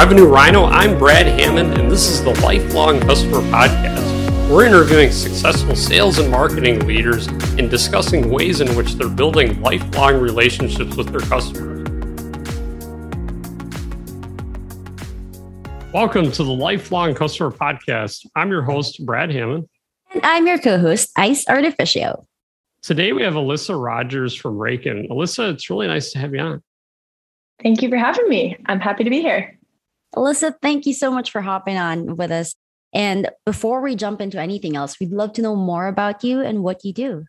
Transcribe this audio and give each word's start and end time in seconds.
Revenue 0.00 0.28
Rhino, 0.28 0.64
I'm 0.64 0.98
Brad 0.98 1.26
Hammond, 1.26 1.78
and 1.78 1.90
this 1.90 2.08
is 2.08 2.24
the 2.24 2.30
Lifelong 2.40 3.00
Customer 3.00 3.40
Podcast. 3.50 4.48
We're 4.48 4.64
interviewing 4.64 5.12
successful 5.12 5.76
sales 5.76 6.18
and 6.18 6.30
marketing 6.30 6.86
leaders 6.86 7.26
and 7.26 7.68
discussing 7.70 8.30
ways 8.30 8.62
in 8.62 8.74
which 8.76 8.94
they're 8.94 9.10
building 9.10 9.60
lifelong 9.60 10.18
relationships 10.18 10.96
with 10.96 11.10
their 11.10 11.20
customers. 11.20 11.86
Welcome 15.92 16.32
to 16.32 16.44
the 16.44 16.50
Lifelong 16.50 17.14
Customer 17.14 17.50
Podcast. 17.50 18.26
I'm 18.34 18.48
your 18.48 18.62
host, 18.62 19.04
Brad 19.04 19.30
Hammond. 19.30 19.68
And 20.14 20.24
I'm 20.24 20.46
your 20.46 20.58
co 20.58 20.78
host, 20.78 21.10
Ice 21.16 21.44
Artificio. 21.44 22.24
Today 22.80 23.12
we 23.12 23.22
have 23.22 23.34
Alissa 23.34 23.78
Rogers 23.78 24.34
from 24.34 24.54
Raken. 24.54 25.10
Alissa, 25.10 25.52
it's 25.52 25.68
really 25.68 25.88
nice 25.88 26.10
to 26.12 26.18
have 26.20 26.34
you 26.34 26.40
on. 26.40 26.62
Thank 27.62 27.82
you 27.82 27.90
for 27.90 27.98
having 27.98 28.30
me. 28.30 28.56
I'm 28.64 28.80
happy 28.80 29.04
to 29.04 29.10
be 29.10 29.20
here. 29.20 29.59
Alissa, 30.14 30.54
thank 30.60 30.86
you 30.86 30.92
so 30.92 31.10
much 31.10 31.30
for 31.30 31.40
hopping 31.40 31.76
on 31.76 32.16
with 32.16 32.30
us. 32.30 32.54
And 32.92 33.30
before 33.46 33.80
we 33.80 33.94
jump 33.94 34.20
into 34.20 34.40
anything 34.40 34.76
else, 34.76 34.98
we'd 34.98 35.12
love 35.12 35.32
to 35.34 35.42
know 35.42 35.54
more 35.54 35.86
about 35.86 36.24
you 36.24 36.40
and 36.40 36.62
what 36.62 36.84
you 36.84 36.92
do. 36.92 37.24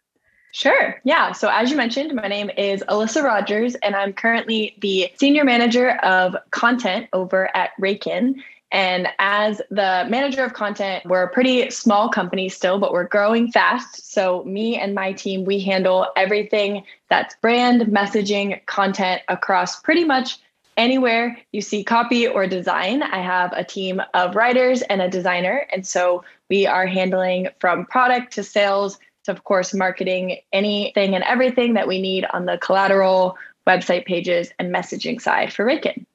Sure. 0.54 1.00
Yeah. 1.06 1.32
So, 1.32 1.50
as 1.50 1.72
you 1.72 1.78
mentioned, 1.78 2.14
my 2.14 2.28
name 2.28 2.50
is 2.58 2.84
Alissa 2.90 3.24
Rogers, 3.24 3.76
and 3.76 3.96
I'm 3.96 4.12
currently 4.12 4.78
the 4.82 5.10
Senior 5.16 5.46
Manager 5.46 5.92
of 6.04 6.36
Content 6.52 7.08
over 7.14 7.56
at 7.56 7.72
Raken. 7.80 8.36
And 8.74 9.08
as 9.20 9.62
the 9.70 10.06
manager 10.10 10.44
of 10.44 10.54
content, 10.54 11.06
we're 11.06 11.24
a 11.24 11.30
pretty 11.30 11.70
small 11.72 12.10
company 12.10 12.48
still, 12.48 12.80
but 12.80 12.94
we're 12.94 13.08
growing 13.08 13.52
fast. 13.52 14.12
So, 14.12 14.44
me 14.44 14.78
and 14.78 14.94
my 14.94 15.14
team, 15.14 15.46
we 15.46 15.62
handle 15.62 16.08
everything 16.18 16.84
that's 17.10 17.36
brand, 17.42 17.84
messaging, 17.84 18.66
content 18.66 19.22
across 19.30 19.80
pretty 19.80 20.04
much 20.04 20.38
anywhere 20.82 21.38
you 21.52 21.62
see 21.62 21.84
copy 21.84 22.28
or 22.28 22.48
design, 22.48 23.04
I 23.04 23.22
have 23.22 23.54
a 23.54 23.64
team 23.64 24.02
of 24.16 24.36
writers 24.36 24.82
and 24.82 25.02
a 25.02 25.10
designer. 25.10 25.68
And 25.72 25.86
so 25.86 26.24
we 26.50 26.66
are 26.66 26.88
handling 26.88 27.50
from 27.60 27.86
product 27.86 28.34
to 28.34 28.44
sales 28.44 28.98
to, 29.26 29.32
of 29.32 29.44
course, 29.44 29.74
marketing 29.74 30.40
anything 30.52 31.14
and 31.14 31.24
everything 31.24 31.76
that 31.76 31.88
we 31.88 32.02
need 32.02 32.26
on 32.34 32.46
the 32.46 32.58
collateral, 32.58 33.38
website 33.68 34.06
pages, 34.06 34.52
and 34.58 34.74
messaging 34.74 35.22
side 35.22 35.54
for 35.54 35.64
Raken. 35.64 36.06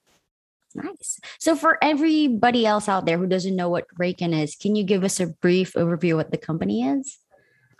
Nice. 0.74 1.20
So, 1.38 1.54
for 1.54 1.78
everybody 1.82 2.66
else 2.66 2.88
out 2.88 3.06
there 3.06 3.16
who 3.16 3.26
doesn't 3.26 3.56
know 3.56 3.70
what 3.70 3.86
Raken 3.98 4.38
is, 4.38 4.56
can 4.56 4.74
you 4.74 4.84
give 4.84 5.04
us 5.04 5.20
a 5.20 5.28
brief 5.28 5.72
overview 5.74 6.12
of 6.12 6.16
what 6.18 6.30
the 6.32 6.36
company 6.36 6.82
is? 6.82 7.18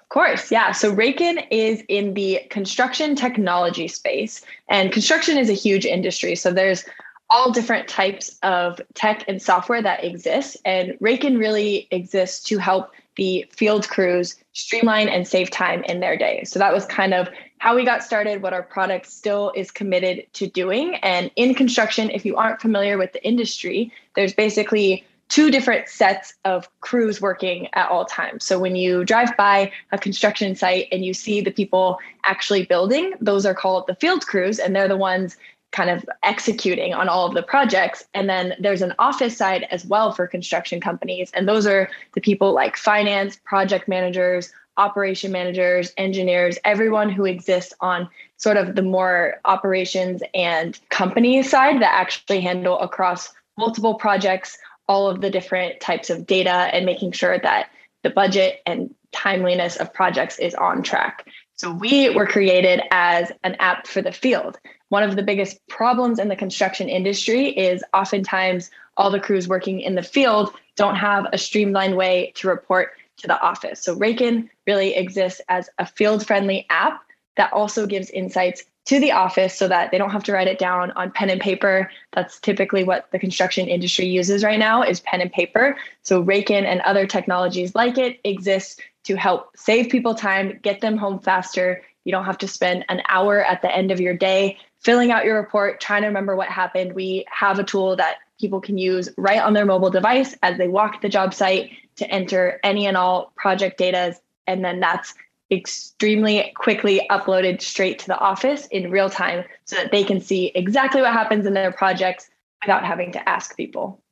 Of 0.06 0.10
course, 0.10 0.52
yeah. 0.52 0.70
So 0.70 0.94
Raken 0.94 1.44
is 1.50 1.82
in 1.88 2.14
the 2.14 2.40
construction 2.48 3.16
technology 3.16 3.88
space, 3.88 4.40
and 4.68 4.92
construction 4.92 5.36
is 5.36 5.50
a 5.50 5.52
huge 5.52 5.84
industry. 5.84 6.36
So 6.36 6.52
there's 6.52 6.84
all 7.28 7.50
different 7.50 7.88
types 7.88 8.38
of 8.44 8.80
tech 8.94 9.24
and 9.26 9.42
software 9.42 9.82
that 9.82 10.04
exists, 10.04 10.56
and 10.64 10.92
Raken 11.00 11.38
really 11.38 11.88
exists 11.90 12.44
to 12.44 12.58
help 12.58 12.92
the 13.16 13.46
field 13.50 13.88
crews 13.88 14.36
streamline 14.52 15.08
and 15.08 15.26
save 15.26 15.50
time 15.50 15.82
in 15.84 15.98
their 15.98 16.16
day. 16.16 16.44
So 16.44 16.60
that 16.60 16.72
was 16.72 16.86
kind 16.86 17.12
of 17.12 17.28
how 17.58 17.74
we 17.74 17.84
got 17.84 18.04
started, 18.04 18.42
what 18.42 18.52
our 18.52 18.62
product 18.62 19.06
still 19.06 19.50
is 19.56 19.72
committed 19.72 20.26
to 20.34 20.46
doing. 20.46 20.96
And 20.96 21.32
in 21.34 21.54
construction, 21.54 22.10
if 22.10 22.24
you 22.24 22.36
aren't 22.36 22.60
familiar 22.60 22.96
with 22.96 23.12
the 23.12 23.26
industry, 23.26 23.90
there's 24.14 24.34
basically 24.34 25.04
two 25.28 25.50
different 25.50 25.88
sets 25.88 26.34
of 26.44 26.68
crews 26.80 27.20
working 27.20 27.68
at 27.72 27.90
all 27.90 28.04
times. 28.04 28.44
So 28.44 28.58
when 28.58 28.76
you 28.76 29.04
drive 29.04 29.36
by 29.36 29.72
a 29.92 29.98
construction 29.98 30.54
site 30.54 30.86
and 30.92 31.04
you 31.04 31.14
see 31.14 31.40
the 31.40 31.50
people 31.50 31.98
actually 32.24 32.64
building, 32.64 33.14
those 33.20 33.44
are 33.44 33.54
called 33.54 33.86
the 33.86 33.96
field 33.96 34.26
crews, 34.26 34.58
and 34.58 34.74
they're 34.74 34.88
the 34.88 34.96
ones 34.96 35.36
kind 35.72 35.90
of 35.90 36.08
executing 36.22 36.94
on 36.94 37.08
all 37.08 37.26
of 37.26 37.34
the 37.34 37.42
projects. 37.42 38.04
And 38.14 38.28
then 38.28 38.54
there's 38.60 38.82
an 38.82 38.94
office 38.98 39.36
side 39.36 39.66
as 39.70 39.84
well 39.84 40.12
for 40.12 40.26
construction 40.26 40.80
companies. 40.80 41.30
And 41.34 41.48
those 41.48 41.66
are 41.66 41.90
the 42.14 42.20
people 42.20 42.52
like 42.52 42.76
finance, 42.76 43.38
project 43.44 43.88
managers, 43.88 44.52
operation 44.78 45.32
managers, 45.32 45.92
engineers, 45.96 46.58
everyone 46.64 47.10
who 47.10 47.24
exists 47.24 47.74
on 47.80 48.08
sort 48.36 48.56
of 48.56 48.76
the 48.76 48.82
more 48.82 49.40
operations 49.44 50.22
and 50.34 50.78
company 50.90 51.42
side 51.42 51.80
that 51.82 51.92
actually 51.92 52.40
handle 52.40 52.78
across 52.78 53.32
multiple 53.58 53.94
projects 53.94 54.58
all 54.88 55.08
of 55.08 55.20
the 55.20 55.30
different 55.30 55.80
types 55.80 56.10
of 56.10 56.26
data 56.26 56.50
and 56.50 56.86
making 56.86 57.12
sure 57.12 57.38
that 57.38 57.70
the 58.02 58.10
budget 58.10 58.60
and 58.66 58.94
timeliness 59.12 59.76
of 59.76 59.92
projects 59.92 60.38
is 60.38 60.54
on 60.54 60.82
track. 60.82 61.26
So 61.54 61.72
we 61.72 62.10
were 62.10 62.26
created 62.26 62.82
as 62.90 63.32
an 63.42 63.56
app 63.58 63.86
for 63.86 64.02
the 64.02 64.12
field. 64.12 64.58
One 64.90 65.02
of 65.02 65.16
the 65.16 65.22
biggest 65.22 65.66
problems 65.68 66.18
in 66.18 66.28
the 66.28 66.36
construction 66.36 66.88
industry 66.88 67.48
is 67.48 67.82
oftentimes 67.94 68.70
all 68.96 69.10
the 69.10 69.20
crews 69.20 69.48
working 69.48 69.80
in 69.80 69.94
the 69.94 70.02
field 70.02 70.52
don't 70.76 70.96
have 70.96 71.26
a 71.32 71.38
streamlined 71.38 71.96
way 71.96 72.32
to 72.36 72.48
report 72.48 72.92
to 73.18 73.26
the 73.26 73.40
office. 73.40 73.82
So 73.82 73.96
Raken 73.96 74.50
really 74.66 74.94
exists 74.94 75.40
as 75.48 75.70
a 75.78 75.86
field 75.86 76.26
friendly 76.26 76.66
app 76.68 77.02
that 77.36 77.52
also 77.52 77.86
gives 77.86 78.10
insights 78.10 78.64
to 78.86 79.00
the 79.00 79.12
office 79.12 79.56
so 79.56 79.66
that 79.68 79.90
they 79.90 79.98
don't 79.98 80.10
have 80.10 80.22
to 80.24 80.32
write 80.32 80.46
it 80.46 80.58
down 80.58 80.92
on 80.92 81.10
pen 81.10 81.28
and 81.28 81.40
paper. 81.40 81.90
That's 82.12 82.38
typically 82.38 82.84
what 82.84 83.10
the 83.10 83.18
construction 83.18 83.68
industry 83.68 84.06
uses 84.06 84.44
right 84.44 84.58
now 84.58 84.82
is 84.82 85.00
pen 85.00 85.20
and 85.20 85.32
paper. 85.32 85.76
So 86.02 86.24
Raken 86.24 86.64
and 86.64 86.80
other 86.82 87.06
technologies 87.06 87.74
like 87.74 87.98
it 87.98 88.20
exist 88.22 88.80
to 89.04 89.16
help 89.16 89.56
save 89.56 89.88
people 89.88 90.14
time, 90.14 90.58
get 90.62 90.80
them 90.80 90.96
home 90.96 91.18
faster. 91.18 91.82
You 92.04 92.12
don't 92.12 92.24
have 92.24 92.38
to 92.38 92.48
spend 92.48 92.84
an 92.88 93.02
hour 93.08 93.44
at 93.44 93.60
the 93.62 93.74
end 93.74 93.90
of 93.90 94.00
your 94.00 94.14
day 94.14 94.58
filling 94.80 95.10
out 95.10 95.24
your 95.24 95.36
report, 95.36 95.80
trying 95.80 96.02
to 96.02 96.08
remember 96.08 96.36
what 96.36 96.48
happened. 96.48 96.94
We 96.94 97.24
have 97.28 97.58
a 97.58 97.64
tool 97.64 97.96
that 97.96 98.18
people 98.40 98.60
can 98.60 98.78
use 98.78 99.08
right 99.16 99.40
on 99.40 99.52
their 99.52 99.66
mobile 99.66 99.90
device 99.90 100.36
as 100.42 100.58
they 100.58 100.68
walk 100.68 101.00
the 101.00 101.08
job 101.08 101.34
site 101.34 101.70
to 101.96 102.08
enter 102.08 102.60
any 102.62 102.86
and 102.86 102.96
all 102.96 103.32
project 103.34 103.78
data. 103.78 104.14
And 104.46 104.64
then 104.64 104.78
that's 104.78 105.14
extremely 105.50 106.52
quickly 106.56 107.06
uploaded 107.10 107.60
straight 107.60 107.98
to 108.00 108.06
the 108.06 108.18
office 108.18 108.66
in 108.66 108.90
real 108.90 109.08
time 109.08 109.44
so 109.64 109.76
that 109.76 109.92
they 109.92 110.02
can 110.02 110.20
see 110.20 110.50
exactly 110.54 111.00
what 111.00 111.12
happens 111.12 111.46
in 111.46 111.54
their 111.54 111.72
projects 111.72 112.28
without 112.62 112.84
having 112.84 113.12
to 113.12 113.28
ask 113.28 113.56
people. 113.56 114.02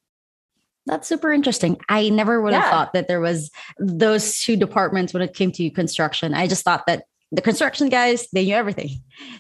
That's 0.86 1.08
super 1.08 1.32
interesting. 1.32 1.80
I 1.88 2.10
never 2.10 2.42
would 2.42 2.52
have 2.52 2.70
thought 2.70 2.92
that 2.92 3.08
there 3.08 3.20
was 3.20 3.50
those 3.78 4.38
two 4.38 4.56
departments 4.56 5.14
when 5.14 5.22
it 5.22 5.34
came 5.34 5.50
to 5.52 5.70
construction. 5.70 6.34
I 6.34 6.46
just 6.46 6.62
thought 6.62 6.86
that 6.86 7.04
the 7.32 7.40
construction 7.40 7.88
guys, 7.88 8.28
they 8.32 8.44
knew 8.44 8.54
everything. 8.54 8.90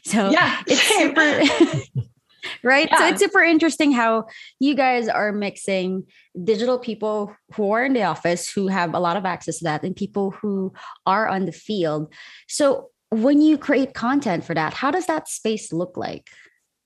So 0.04 0.30
yeah, 0.30 0.62
it's 0.66 0.80
super 0.80 2.02
right? 2.62 2.88
Yeah. 2.90 2.98
So 2.98 3.06
it's 3.08 3.20
super 3.20 3.42
interesting 3.42 3.92
how 3.92 4.26
you 4.60 4.74
guys 4.74 5.08
are 5.08 5.32
mixing 5.32 6.04
digital 6.42 6.78
people 6.78 7.34
who 7.54 7.70
are 7.72 7.84
in 7.84 7.92
the 7.92 8.02
office 8.02 8.50
who 8.50 8.68
have 8.68 8.94
a 8.94 8.98
lot 8.98 9.16
of 9.16 9.24
access 9.24 9.58
to 9.58 9.64
that 9.64 9.82
and 9.82 9.94
people 9.94 10.30
who 10.30 10.72
are 11.06 11.28
on 11.28 11.46
the 11.46 11.52
field. 11.52 12.12
So 12.48 12.90
when 13.10 13.40
you 13.40 13.58
create 13.58 13.94
content 13.94 14.44
for 14.44 14.54
that, 14.54 14.74
how 14.74 14.90
does 14.90 15.06
that 15.06 15.28
space 15.28 15.72
look 15.72 15.96
like? 15.96 16.28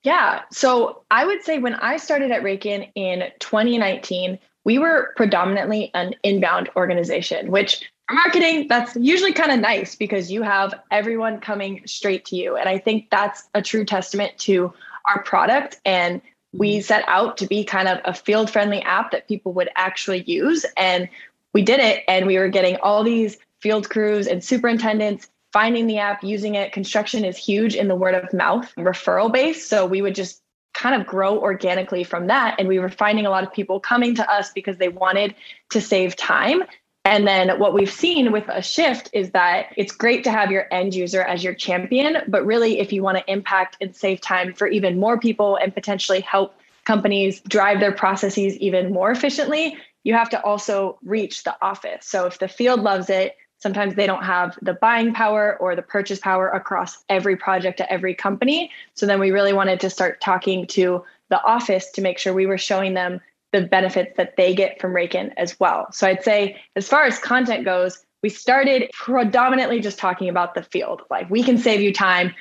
Yeah. 0.03 0.41
So 0.51 1.03
I 1.11 1.25
would 1.25 1.43
say 1.43 1.59
when 1.59 1.75
I 1.75 1.97
started 1.97 2.31
at 2.31 2.43
Raken 2.43 2.89
in 2.95 3.23
2019, 3.39 4.39
we 4.63 4.77
were 4.77 5.13
predominantly 5.15 5.91
an 5.93 6.13
inbound 6.23 6.69
organization, 6.75 7.51
which 7.51 7.89
for 8.07 8.15
marketing, 8.15 8.67
that's 8.67 8.95
usually 8.95 9.33
kind 9.33 9.51
of 9.51 9.59
nice 9.59 9.95
because 9.95 10.31
you 10.31 10.41
have 10.41 10.73
everyone 10.91 11.39
coming 11.39 11.81
straight 11.85 12.25
to 12.25 12.35
you. 12.35 12.55
And 12.55 12.67
I 12.67 12.77
think 12.77 13.09
that's 13.11 13.49
a 13.53 13.61
true 13.61 13.85
testament 13.85 14.37
to 14.39 14.73
our 15.05 15.23
product 15.23 15.79
and 15.85 16.21
we 16.53 16.75
mm-hmm. 16.75 16.81
set 16.81 17.03
out 17.07 17.37
to 17.37 17.47
be 17.47 17.63
kind 17.63 17.87
of 17.87 17.99
a 18.05 18.13
field 18.13 18.49
friendly 18.49 18.81
app 18.81 19.11
that 19.11 19.27
people 19.27 19.53
would 19.53 19.69
actually 19.75 20.23
use 20.23 20.65
and 20.77 21.09
we 21.53 21.61
did 21.61 21.79
it 21.79 22.03
and 22.07 22.25
we 22.25 22.37
were 22.37 22.49
getting 22.49 22.77
all 22.77 23.03
these 23.03 23.37
field 23.59 23.89
crews 23.89 24.27
and 24.27 24.43
superintendents 24.43 25.29
finding 25.51 25.87
the 25.87 25.97
app 25.97 26.23
using 26.23 26.55
it 26.55 26.71
construction 26.71 27.25
is 27.25 27.37
huge 27.37 27.75
in 27.75 27.87
the 27.87 27.95
word 27.95 28.15
of 28.15 28.31
mouth 28.33 28.71
referral 28.77 29.31
base 29.31 29.67
so 29.67 29.85
we 29.85 30.01
would 30.01 30.15
just 30.15 30.41
kind 30.73 30.99
of 30.99 31.07
grow 31.07 31.39
organically 31.39 32.03
from 32.03 32.27
that 32.27 32.55
and 32.59 32.67
we 32.67 32.79
were 32.79 32.89
finding 32.89 33.25
a 33.25 33.29
lot 33.29 33.43
of 33.43 33.51
people 33.51 33.79
coming 33.79 34.15
to 34.15 34.31
us 34.31 34.51
because 34.53 34.77
they 34.77 34.87
wanted 34.87 35.33
to 35.69 35.81
save 35.81 36.15
time 36.15 36.63
and 37.09 37.25
then 37.25 37.57
what 37.57 37.73
we've 37.73 37.91
seen 37.91 38.31
with 38.31 38.47
a 38.49 38.61
shift 38.61 39.09
is 39.13 39.31
that 39.31 39.73
it's 39.75 39.91
great 39.91 40.23
to 40.25 40.31
have 40.31 40.51
your 40.51 40.67
end 40.71 40.93
user 40.93 41.23
as 41.23 41.43
your 41.43 41.55
champion, 41.55 42.17
but 42.27 42.45
really, 42.45 42.79
if 42.79 42.93
you 42.93 43.01
want 43.01 43.17
to 43.17 43.31
impact 43.31 43.77
and 43.81 43.95
save 43.95 44.21
time 44.21 44.53
for 44.53 44.67
even 44.67 44.99
more 44.99 45.19
people 45.19 45.55
and 45.55 45.73
potentially 45.73 46.19
help 46.19 46.53
companies 46.85 47.41
drive 47.41 47.79
their 47.79 47.91
processes 47.91 48.55
even 48.57 48.93
more 48.93 49.09
efficiently, 49.09 49.75
you 50.03 50.13
have 50.13 50.29
to 50.29 50.43
also 50.43 50.99
reach 51.03 51.43
the 51.45 51.57
office. 51.63 52.05
So 52.05 52.27
if 52.27 52.37
the 52.37 52.47
field 52.47 52.81
loves 52.81 53.09
it, 53.09 53.35
sometimes 53.57 53.95
they 53.95 54.05
don't 54.05 54.23
have 54.23 54.55
the 54.61 54.73
buying 54.73 55.11
power 55.11 55.57
or 55.59 55.75
the 55.75 55.81
purchase 55.81 56.19
power 56.19 56.49
across 56.49 57.03
every 57.09 57.35
project 57.35 57.81
at 57.81 57.89
every 57.89 58.13
company. 58.13 58.69
So 58.93 59.07
then 59.07 59.19
we 59.19 59.31
really 59.31 59.51
wanted 59.51 59.79
to 59.79 59.89
start 59.89 60.21
talking 60.21 60.67
to 60.67 61.03
the 61.29 61.43
office 61.43 61.89
to 61.91 62.01
make 62.01 62.19
sure 62.19 62.35
we 62.35 62.45
were 62.45 62.59
showing 62.59 62.93
them 62.93 63.19
the 63.51 63.61
benefits 63.61 64.15
that 64.17 64.35
they 64.37 64.53
get 64.53 64.79
from 64.79 64.93
Raken 64.93 65.33
as 65.37 65.59
well. 65.59 65.91
So 65.91 66.07
I'd 66.07 66.23
say, 66.23 66.59
as 66.75 66.87
far 66.87 67.03
as 67.03 67.19
content 67.19 67.65
goes, 67.65 68.05
we 68.21 68.29
started 68.29 68.89
predominantly 68.93 69.79
just 69.79 69.97
talking 69.97 70.29
about 70.29 70.53
the 70.53 70.63
field. 70.63 71.01
Like, 71.09 71.29
we 71.29 71.43
can 71.43 71.57
save 71.57 71.81
you 71.81 71.93
time. 71.93 72.33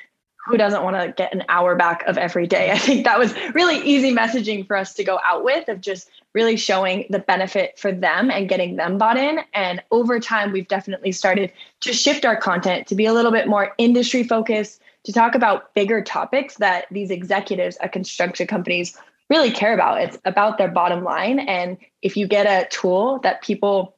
who 0.46 0.56
doesn't 0.56 0.82
want 0.82 0.96
to 0.96 1.12
get 1.12 1.34
an 1.34 1.44
hour 1.50 1.76
back 1.76 2.02
of 2.06 2.16
every 2.16 2.46
day? 2.46 2.70
I 2.72 2.78
think 2.78 3.04
that 3.04 3.18
was 3.18 3.34
really 3.54 3.78
easy 3.78 4.14
messaging 4.14 4.66
for 4.66 4.76
us 4.76 4.94
to 4.94 5.04
go 5.04 5.20
out 5.24 5.44
with 5.44 5.68
of 5.68 5.80
just 5.80 6.08
really 6.34 6.56
showing 6.56 7.06
the 7.10 7.18
benefit 7.18 7.78
for 7.78 7.92
them 7.92 8.30
and 8.30 8.48
getting 8.48 8.76
them 8.76 8.98
bought 8.98 9.18
in. 9.18 9.40
And 9.52 9.82
over 9.90 10.18
time, 10.18 10.52
we've 10.52 10.68
definitely 10.68 11.12
started 11.12 11.52
to 11.80 11.92
shift 11.92 12.24
our 12.24 12.36
content 12.36 12.86
to 12.88 12.94
be 12.94 13.06
a 13.06 13.12
little 13.12 13.32
bit 13.32 13.46
more 13.46 13.74
industry 13.78 14.22
focused, 14.24 14.80
to 15.04 15.12
talk 15.12 15.34
about 15.34 15.74
bigger 15.74 16.02
topics 16.02 16.56
that 16.56 16.86
these 16.90 17.10
executives 17.10 17.76
at 17.80 17.92
construction 17.92 18.46
companies 18.46 18.96
really 19.30 19.50
care 19.50 19.74
about. 19.74 20.00
It's 20.00 20.18
about 20.24 20.58
their 20.58 20.68
bottom 20.68 21.04
line. 21.04 21.38
And 21.38 21.76
if 22.02 22.16
you 22.16 22.26
get 22.26 22.46
a 22.46 22.68
tool 22.70 23.18
that 23.20 23.42
people 23.42 23.96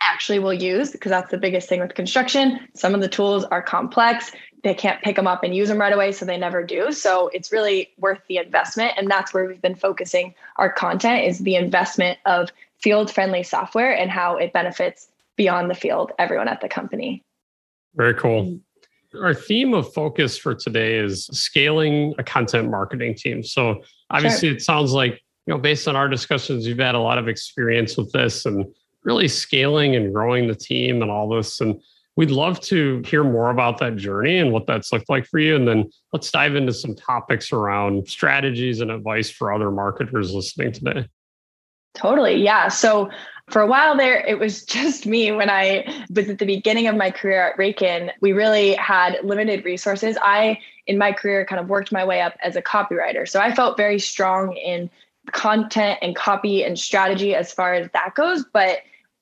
actually 0.00 0.38
will 0.38 0.54
use, 0.54 0.90
because 0.90 1.10
that's 1.10 1.30
the 1.30 1.38
biggest 1.38 1.68
thing 1.68 1.80
with 1.80 1.94
construction, 1.94 2.58
some 2.74 2.94
of 2.94 3.00
the 3.00 3.08
tools 3.08 3.44
are 3.44 3.62
complex. 3.62 4.32
They 4.64 4.74
can't 4.74 5.02
pick 5.02 5.16
them 5.16 5.26
up 5.26 5.44
and 5.44 5.54
use 5.54 5.68
them 5.68 5.78
right 5.78 5.92
away, 5.92 6.12
so 6.12 6.24
they 6.24 6.38
never 6.38 6.64
do. 6.64 6.92
So 6.92 7.28
it's 7.28 7.52
really 7.52 7.90
worth 7.98 8.20
the 8.28 8.38
investment. 8.38 8.92
And 8.96 9.10
that's 9.10 9.34
where 9.34 9.46
we've 9.46 9.62
been 9.62 9.74
focusing 9.74 10.34
our 10.56 10.72
content 10.72 11.24
is 11.24 11.40
the 11.40 11.56
investment 11.56 12.18
of 12.26 12.50
field 12.78 13.10
friendly 13.10 13.42
software 13.42 13.96
and 13.96 14.10
how 14.10 14.36
it 14.36 14.52
benefits 14.52 15.08
beyond 15.36 15.70
the 15.70 15.74
field, 15.74 16.12
everyone 16.18 16.48
at 16.48 16.60
the 16.60 16.68
company. 16.68 17.22
Very 17.94 18.14
cool. 18.14 18.44
Mm-hmm. 18.44 19.24
Our 19.24 19.34
theme 19.34 19.74
of 19.74 19.92
focus 19.92 20.38
for 20.38 20.54
today 20.54 20.96
is 20.96 21.26
scaling 21.26 22.14
a 22.18 22.24
content 22.24 22.70
marketing 22.70 23.14
team. 23.14 23.42
So 23.42 23.82
obviously 24.12 24.48
sure. 24.48 24.56
it 24.56 24.62
sounds 24.62 24.92
like, 24.92 25.20
you 25.46 25.54
know, 25.54 25.58
based 25.58 25.88
on 25.88 25.96
our 25.96 26.08
discussions, 26.08 26.66
you've 26.66 26.78
had 26.78 26.94
a 26.94 27.00
lot 27.00 27.18
of 27.18 27.28
experience 27.28 27.96
with 27.96 28.12
this 28.12 28.46
and 28.46 28.64
really 29.04 29.28
scaling 29.28 29.96
and 29.96 30.14
growing 30.14 30.46
the 30.46 30.54
team 30.54 31.02
and 31.02 31.10
all 31.10 31.28
this. 31.28 31.60
And 31.60 31.80
we'd 32.16 32.30
love 32.30 32.60
to 32.60 33.02
hear 33.06 33.24
more 33.24 33.50
about 33.50 33.78
that 33.78 33.96
journey 33.96 34.38
and 34.38 34.52
what 34.52 34.66
that's 34.66 34.92
looked 34.92 35.08
like 35.08 35.26
for 35.26 35.38
you. 35.38 35.56
And 35.56 35.66
then 35.66 35.90
let's 36.12 36.30
dive 36.30 36.54
into 36.54 36.72
some 36.72 36.94
topics 36.94 37.52
around 37.52 38.08
strategies 38.08 38.80
and 38.80 38.90
advice 38.90 39.30
for 39.30 39.52
other 39.52 39.70
marketers 39.70 40.32
listening 40.32 40.72
today. 40.72 41.08
Totally. 41.94 42.36
Yeah. 42.36 42.68
So 42.68 43.10
for 43.52 43.60
a 43.60 43.66
while 43.66 43.96
there, 43.96 44.24
it 44.26 44.38
was 44.38 44.64
just 44.76 45.06
me 45.06 45.30
when 45.30 45.50
I 45.50 45.84
was 46.14 46.28
at 46.28 46.38
the 46.38 46.46
beginning 46.46 46.86
of 46.86 46.96
my 46.96 47.10
career 47.10 47.48
at 47.48 47.56
Raken. 47.56 48.10
We 48.20 48.32
really 48.32 48.74
had 48.74 49.18
limited 49.22 49.64
resources. 49.64 50.16
I, 50.22 50.58
in 50.86 50.98
my 50.98 51.12
career, 51.12 51.44
kind 51.44 51.60
of 51.60 51.68
worked 51.68 51.92
my 51.92 52.04
way 52.04 52.20
up 52.20 52.36
as 52.42 52.56
a 52.56 52.62
copywriter. 52.62 53.28
So 53.28 53.40
I 53.40 53.54
felt 53.54 53.76
very 53.76 53.98
strong 53.98 54.56
in 54.56 54.90
content 55.30 55.98
and 56.02 56.16
copy 56.16 56.64
and 56.64 56.78
strategy 56.78 57.34
as 57.34 57.52
far 57.52 57.74
as 57.74 57.88
that 57.92 58.14
goes. 58.14 58.44
But 58.52 58.78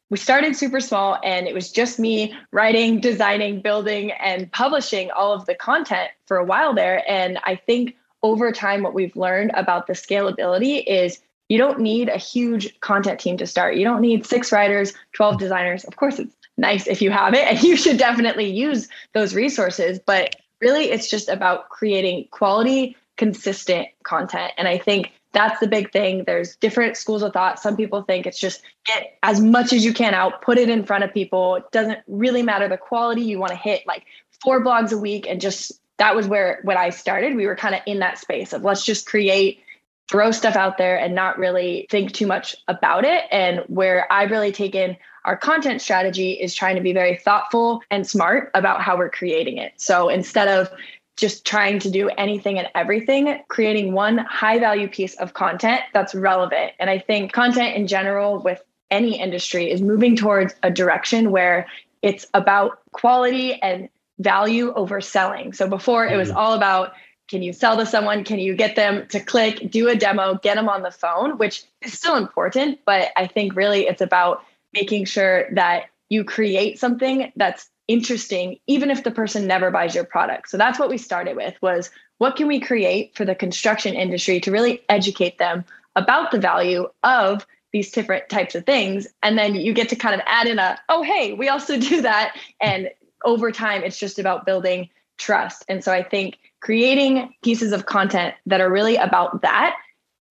we 0.09 0.17
started 0.17 0.56
super 0.56 0.81
small 0.81 1.19
and 1.23 1.47
it 1.47 1.55
was 1.55 1.71
just 1.71 1.99
me 1.99 2.35
writing, 2.50 3.00
designing, 3.00 3.61
building, 3.61 4.11
and 4.12 4.50
publishing 4.50 5.11
all 5.11 5.33
of 5.33 5.47
the 5.47 5.55
content 5.55 6.11
for 6.26 6.37
a 6.37 6.44
while 6.44 6.75
there. 6.75 7.05
And 7.09 7.38
I 7.44 7.55
think 7.55 7.97
over 8.23 8.53
time, 8.53 8.83
what 8.83 8.93
we've 8.93 9.15
learned 9.17 9.53
about 9.55 9.87
the 9.87 9.93
scalability 9.93 10.85
is 10.87 11.21
you 11.50 11.58
don't 11.58 11.81
need 11.81 12.08
a 12.08 12.17
huge 12.17 12.79
content 12.79 13.19
team 13.19 13.37
to 13.37 13.47
start. 13.47 13.75
You 13.75 13.85
don't 13.85 14.00
need 14.00 14.25
six 14.25 14.52
writers, 14.52 14.94
12 15.14 15.38
designers. 15.38 15.82
Of 15.85 15.97
course, 15.97 16.20
it's 16.20 16.32
nice 16.56 16.87
if 16.87 17.02
you 17.02 17.11
have 17.11 17.35
it, 17.35 17.47
and 17.47 17.61
you 17.62 17.76
should 17.76 17.99
definitely 17.99 18.49
use 18.49 18.88
those 19.14 19.35
resources. 19.35 19.99
But 19.99 20.37
really, 20.61 20.93
it's 20.93 21.11
just 21.11 21.29
about 21.29 21.69
creating 21.69 22.29
quality, 22.31 22.97
consistent 23.19 23.88
content. 24.05 24.52
And 24.56 24.69
I 24.69 24.79
think 24.79 25.12
that's 25.32 25.58
the 25.58 25.67
big 25.67 25.91
thing. 25.93 26.23
There's 26.25 26.55
different 26.56 26.97
schools 26.97 27.23
of 27.23 27.32
thought. 27.32 27.58
Some 27.58 27.76
people 27.76 28.02
think 28.02 28.26
it's 28.26 28.38
just 28.38 28.62
get 28.87 29.19
as 29.25 29.41
much 29.41 29.73
as 29.73 29.85
you 29.85 29.93
can 29.93 30.14
out, 30.14 30.43
put 30.43 30.56
it 30.56 30.69
in 30.69 30.85
front 30.85 31.02
of 31.02 31.12
people. 31.12 31.56
It 31.56 31.64
doesn't 31.73 31.99
really 32.06 32.43
matter 32.43 32.69
the 32.69 32.76
quality. 32.76 33.23
You 33.23 33.41
want 33.41 33.50
to 33.50 33.58
hit 33.58 33.87
like 33.88 34.05
four 34.41 34.64
blogs 34.64 34.93
a 34.93 34.99
week 34.99 35.26
and 35.29 35.41
just 35.41 35.73
that 35.99 36.14
was 36.14 36.29
where 36.29 36.61
when 36.62 36.76
I 36.76 36.91
started, 36.91 37.35
we 37.35 37.47
were 37.47 37.56
kind 37.56 37.75
of 37.75 37.81
in 37.87 37.99
that 37.99 38.19
space 38.19 38.52
of 38.52 38.62
let's 38.62 38.85
just 38.85 39.06
create 39.06 39.62
throw 40.11 40.33
stuff 40.33 40.57
out 40.57 40.77
there 40.77 40.99
and 40.99 41.15
not 41.15 41.39
really 41.39 41.87
think 41.89 42.12
too 42.12 42.27
much 42.27 42.57
about 42.67 43.05
it. 43.05 43.25
And 43.31 43.61
where 43.69 44.12
I've 44.12 44.33
really 44.33 44.51
taken 44.51 44.97
our 45.25 45.37
content 45.37 45.81
strategy 45.81 46.33
is 46.33 46.53
trying 46.55 46.75
to 46.75 46.83
be 46.83 46.93
very 46.93 47.17
thoughtful 47.17 47.83
and 47.91 48.07
smart 48.07 48.51
about 48.55 48.83
how 48.83 48.97
we're 48.97 49.11
creating 49.11 49.59
it. 49.59 49.73
So 49.77 50.09
instead 50.09 50.49
of 50.49 50.69
just 51.17 51.45
trying 51.45 51.79
to 51.79 51.91
do 51.91 52.09
anything 52.17 52.59
and 52.59 52.67
everything, 52.75 53.41
creating 53.49 53.93
one 53.93 54.19
high 54.19 54.59
value 54.59 54.89
piece 54.89 55.15
of 55.17 55.35
content 55.35 55.83
that's 55.93 56.15
relevant. 56.15 56.73
And 56.81 56.91
I 56.91 56.99
think 56.99 57.33
content 57.33 57.77
in 57.77 57.87
general 57.87 58.43
with 58.43 58.62
any 58.91 59.21
industry 59.21 59.71
is 59.71 59.81
moving 59.81 60.17
towards 60.17 60.55
a 60.62 60.71
direction 60.71 61.31
where 61.31 61.69
it's 62.03 62.27
about 62.35 62.81
quality 62.93 63.61
and 63.62 63.89
value 64.19 64.73
over 64.75 65.01
selling. 65.01 65.53
So 65.53 65.69
before 65.69 66.07
it 66.07 66.17
was 66.17 66.31
mm-hmm. 66.31 66.39
all 66.39 66.55
about 66.55 66.95
can 67.31 67.43
you 67.43 67.53
sell 67.53 67.77
to 67.77 67.87
someone? 67.87 68.25
Can 68.25 68.41
you 68.41 68.56
get 68.56 68.75
them 68.75 69.06
to 69.09 69.21
click, 69.21 69.71
do 69.71 69.88
a 69.88 69.94
demo, 69.94 70.35
get 70.35 70.56
them 70.56 70.69
on 70.69 70.82
the 70.82 70.91
phone, 70.91 71.38
which 71.38 71.62
is 71.81 71.93
still 71.93 72.17
important. 72.17 72.81
But 72.85 73.11
I 73.17 73.29
think 73.29 73.55
really 73.55 73.87
it's 73.87 74.00
about 74.00 74.44
making 74.75 75.05
sure 75.05 75.47
that 75.55 75.85
you 76.09 76.25
create 76.25 76.81
something 76.81 77.32
that's 77.37 77.71
interesting, 77.87 78.59
even 78.67 78.91
if 78.91 79.05
the 79.05 79.12
person 79.12 79.47
never 79.47 79.71
buys 79.71 79.94
your 79.94 80.05
product. 80.05 80.50
So 80.50 80.56
that's 80.56 80.79
what 80.79 80.91
we 80.91 80.99
started 80.99 81.37
with 81.37 81.55
was 81.62 81.91
what 82.19 82.35
can 82.35 82.49
we 82.49 82.59
create 82.59 83.17
for 83.17 83.25
the 83.25 83.37
construction 83.37 83.94
industry 83.94 84.41
to 84.41 84.50
really 84.50 84.83
educate 84.88 85.38
them 85.38 85.65
about 85.94 86.33
the 86.33 86.41
value 86.41 86.88
of 87.05 87.47
these 87.73 87.93
different 87.93 88.29
types 88.29 88.56
of 88.56 88.67
things. 88.67 89.06
And 89.23 89.38
then 89.38 89.55
you 89.55 89.73
get 89.73 89.88
to 89.91 89.97
kind 89.97 90.17
of 90.17 90.21
add 90.26 90.49
in 90.49 90.59
a, 90.59 90.79
oh, 90.88 91.03
hey, 91.03 91.33
we 91.33 91.49
also 91.49 91.79
do 91.81 92.03
that. 92.03 92.37
And 92.61 92.91
over 93.25 93.53
time, 93.53 93.85
it's 93.85 93.99
just 93.99 94.19
about 94.19 94.47
building 94.47 94.88
trust. 95.21 95.65
And 95.69 95.85
so 95.85 95.93
I 95.93 96.03
think 96.03 96.39
creating 96.61 97.35
pieces 97.43 97.73
of 97.73 97.87
content 97.87 98.35
that 98.47 98.61
are 98.61 98.71
really 98.71 98.97
about 98.97 99.43
that 99.43 99.77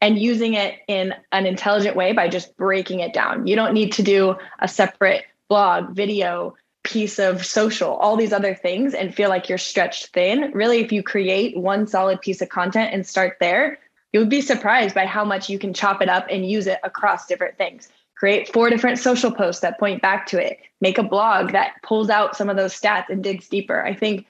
and 0.01 0.17
using 0.17 0.53
it 0.53 0.75
in 0.87 1.13
an 1.31 1.45
intelligent 1.45 1.95
way 1.95 2.13
by 2.13 2.27
just 2.27 2.55
breaking 2.57 2.99
it 2.99 3.13
down. 3.13 3.47
You 3.47 3.55
don't 3.55 3.73
need 3.73 3.93
to 3.93 4.03
do 4.03 4.35
a 4.59 4.67
separate 4.67 5.25
blog, 5.49 5.91
video, 5.95 6.55
piece 6.83 7.19
of 7.19 7.45
social, 7.45 7.95
all 7.95 8.15
these 8.15 8.31
other 8.31 8.55
things, 8.55 8.93
and 8.93 9.13
feel 9.13 9.29
like 9.29 9.49
you're 9.49 9.57
stretched 9.57 10.07
thin. 10.07 10.51
Really, 10.53 10.79
if 10.79 10.91
you 10.91 11.03
create 11.03 11.57
one 11.57 11.87
solid 11.87 12.21
piece 12.21 12.41
of 12.41 12.49
content 12.49 12.93
and 12.93 13.05
start 13.05 13.37
there, 13.39 13.79
you'll 14.13 14.25
be 14.25 14.41
surprised 14.41 14.95
by 14.95 15.05
how 15.05 15.25
much 15.25 15.49
you 15.49 15.59
can 15.59 15.73
chop 15.73 16.01
it 16.01 16.09
up 16.09 16.25
and 16.29 16.49
use 16.49 16.67
it 16.67 16.79
across 16.83 17.27
different 17.27 17.57
things. 17.57 17.89
Create 18.15 18.51
four 18.51 18.69
different 18.69 18.99
social 18.99 19.31
posts 19.31 19.61
that 19.61 19.79
point 19.79 20.01
back 20.01 20.25
to 20.27 20.43
it. 20.43 20.59
Make 20.81 20.97
a 20.97 21.03
blog 21.03 21.51
that 21.51 21.73
pulls 21.83 22.09
out 22.09 22.35
some 22.35 22.49
of 22.49 22.57
those 22.57 22.79
stats 22.79 23.09
and 23.09 23.23
digs 23.23 23.47
deeper. 23.49 23.83
I 23.83 23.93
think 23.93 24.25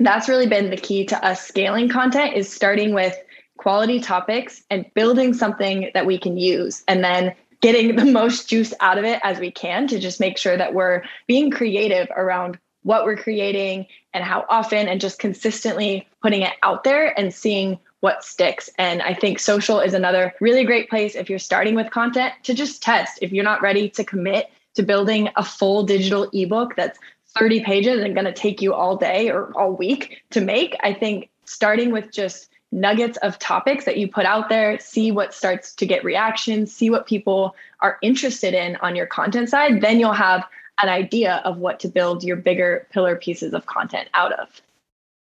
that's 0.00 0.28
really 0.28 0.46
been 0.46 0.70
the 0.70 0.76
key 0.76 1.04
to 1.06 1.24
us 1.24 1.46
scaling 1.46 1.88
content 1.88 2.34
is 2.34 2.52
starting 2.52 2.94
with 2.94 3.16
quality 3.56 4.00
topics 4.00 4.62
and 4.70 4.86
building 4.94 5.32
something 5.34 5.90
that 5.94 6.06
we 6.06 6.18
can 6.18 6.36
use 6.36 6.82
and 6.88 7.04
then 7.04 7.34
getting 7.60 7.94
the 7.96 8.04
most 8.04 8.48
juice 8.48 8.74
out 8.80 8.98
of 8.98 9.04
it 9.04 9.20
as 9.22 9.38
we 9.38 9.50
can 9.50 9.86
to 9.86 9.98
just 9.98 10.18
make 10.20 10.36
sure 10.36 10.56
that 10.56 10.74
we're 10.74 11.02
being 11.26 11.50
creative 11.50 12.08
around 12.16 12.58
what 12.82 13.04
we're 13.04 13.16
creating 13.16 13.86
and 14.12 14.24
how 14.24 14.44
often 14.48 14.88
and 14.88 15.00
just 15.00 15.20
consistently 15.20 16.06
putting 16.20 16.42
it 16.42 16.54
out 16.62 16.82
there 16.82 17.18
and 17.18 17.32
seeing 17.32 17.78
what 18.00 18.24
sticks. 18.24 18.68
And 18.78 19.00
I 19.00 19.14
think 19.14 19.38
social 19.38 19.78
is 19.78 19.94
another 19.94 20.34
really 20.40 20.64
great 20.64 20.90
place 20.90 21.14
if 21.14 21.30
you're 21.30 21.38
starting 21.38 21.76
with 21.76 21.92
content 21.92 22.34
to 22.42 22.54
just 22.54 22.82
test. 22.82 23.20
If 23.22 23.32
you're 23.32 23.44
not 23.44 23.62
ready 23.62 23.88
to 23.90 24.02
commit 24.02 24.50
to 24.74 24.82
building 24.82 25.28
a 25.36 25.44
full 25.44 25.84
digital 25.84 26.28
ebook 26.32 26.74
that's 26.76 26.98
30 27.38 27.64
pages 27.64 28.02
and 28.02 28.14
going 28.14 28.24
to 28.24 28.32
take 28.32 28.60
you 28.60 28.74
all 28.74 28.96
day 28.96 29.30
or 29.30 29.52
all 29.58 29.72
week 29.72 30.22
to 30.30 30.40
make. 30.40 30.76
I 30.82 30.92
think 30.92 31.30
starting 31.44 31.92
with 31.92 32.12
just 32.12 32.48
nuggets 32.72 33.18
of 33.18 33.38
topics 33.38 33.84
that 33.84 33.98
you 33.98 34.08
put 34.08 34.24
out 34.24 34.48
there, 34.48 34.78
see 34.80 35.12
what 35.12 35.34
starts 35.34 35.74
to 35.74 35.86
get 35.86 36.02
reactions, 36.04 36.74
see 36.74 36.90
what 36.90 37.06
people 37.06 37.54
are 37.80 37.98
interested 38.02 38.54
in 38.54 38.76
on 38.76 38.96
your 38.96 39.06
content 39.06 39.48
side, 39.50 39.80
then 39.82 40.00
you'll 40.00 40.12
have 40.12 40.44
an 40.80 40.88
idea 40.88 41.42
of 41.44 41.58
what 41.58 41.78
to 41.80 41.88
build 41.88 42.24
your 42.24 42.36
bigger 42.36 42.86
pillar 42.90 43.16
pieces 43.16 43.52
of 43.52 43.66
content 43.66 44.08
out 44.14 44.32
of. 44.32 44.62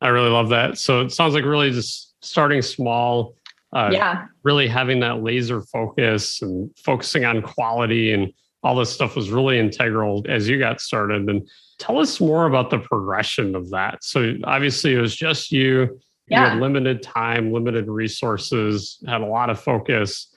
I 0.01 0.09
really 0.09 0.31
love 0.31 0.49
that. 0.51 0.79
So 0.79 1.01
it 1.01 1.11
sounds 1.11 1.35
like 1.35 1.45
really 1.45 1.73
just 1.73 2.15
starting 2.23 2.63
small, 2.63 3.35
uh, 3.73 3.91
yeah, 3.93 4.27
really 4.45 4.69
having 4.69 5.01
that 5.01 5.23
laser 5.23 5.61
focus 5.61 6.41
and 6.41 6.71
focusing 6.79 7.25
on 7.25 7.43
quality 7.43 8.13
and 8.13 8.33
all 8.63 8.77
this 8.77 8.93
stuff 8.93 9.17
was 9.17 9.31
really 9.31 9.59
integral 9.59 10.25
as 10.29 10.49
you 10.49 10.59
got 10.59 10.81
started. 10.81 11.29
And 11.29 11.49
tell 11.79 11.99
us 11.99 12.21
more 12.21 12.47
about 12.47 12.71
the 12.71 12.79
progression 12.79 13.55
of 13.55 13.71
that. 13.71 14.05
So 14.05 14.35
obviously 14.45 14.95
it 14.95 15.01
was 15.01 15.17
just 15.17 15.51
you. 15.51 16.01
Yeah. 16.29 16.45
You 16.45 16.51
had 16.51 16.61
limited 16.61 17.03
time, 17.03 17.53
limited 17.53 17.89
resources, 17.89 19.03
had 19.07 19.23
a 19.23 19.27
lot 19.27 19.51
of 19.51 19.59
focus. 19.59 20.29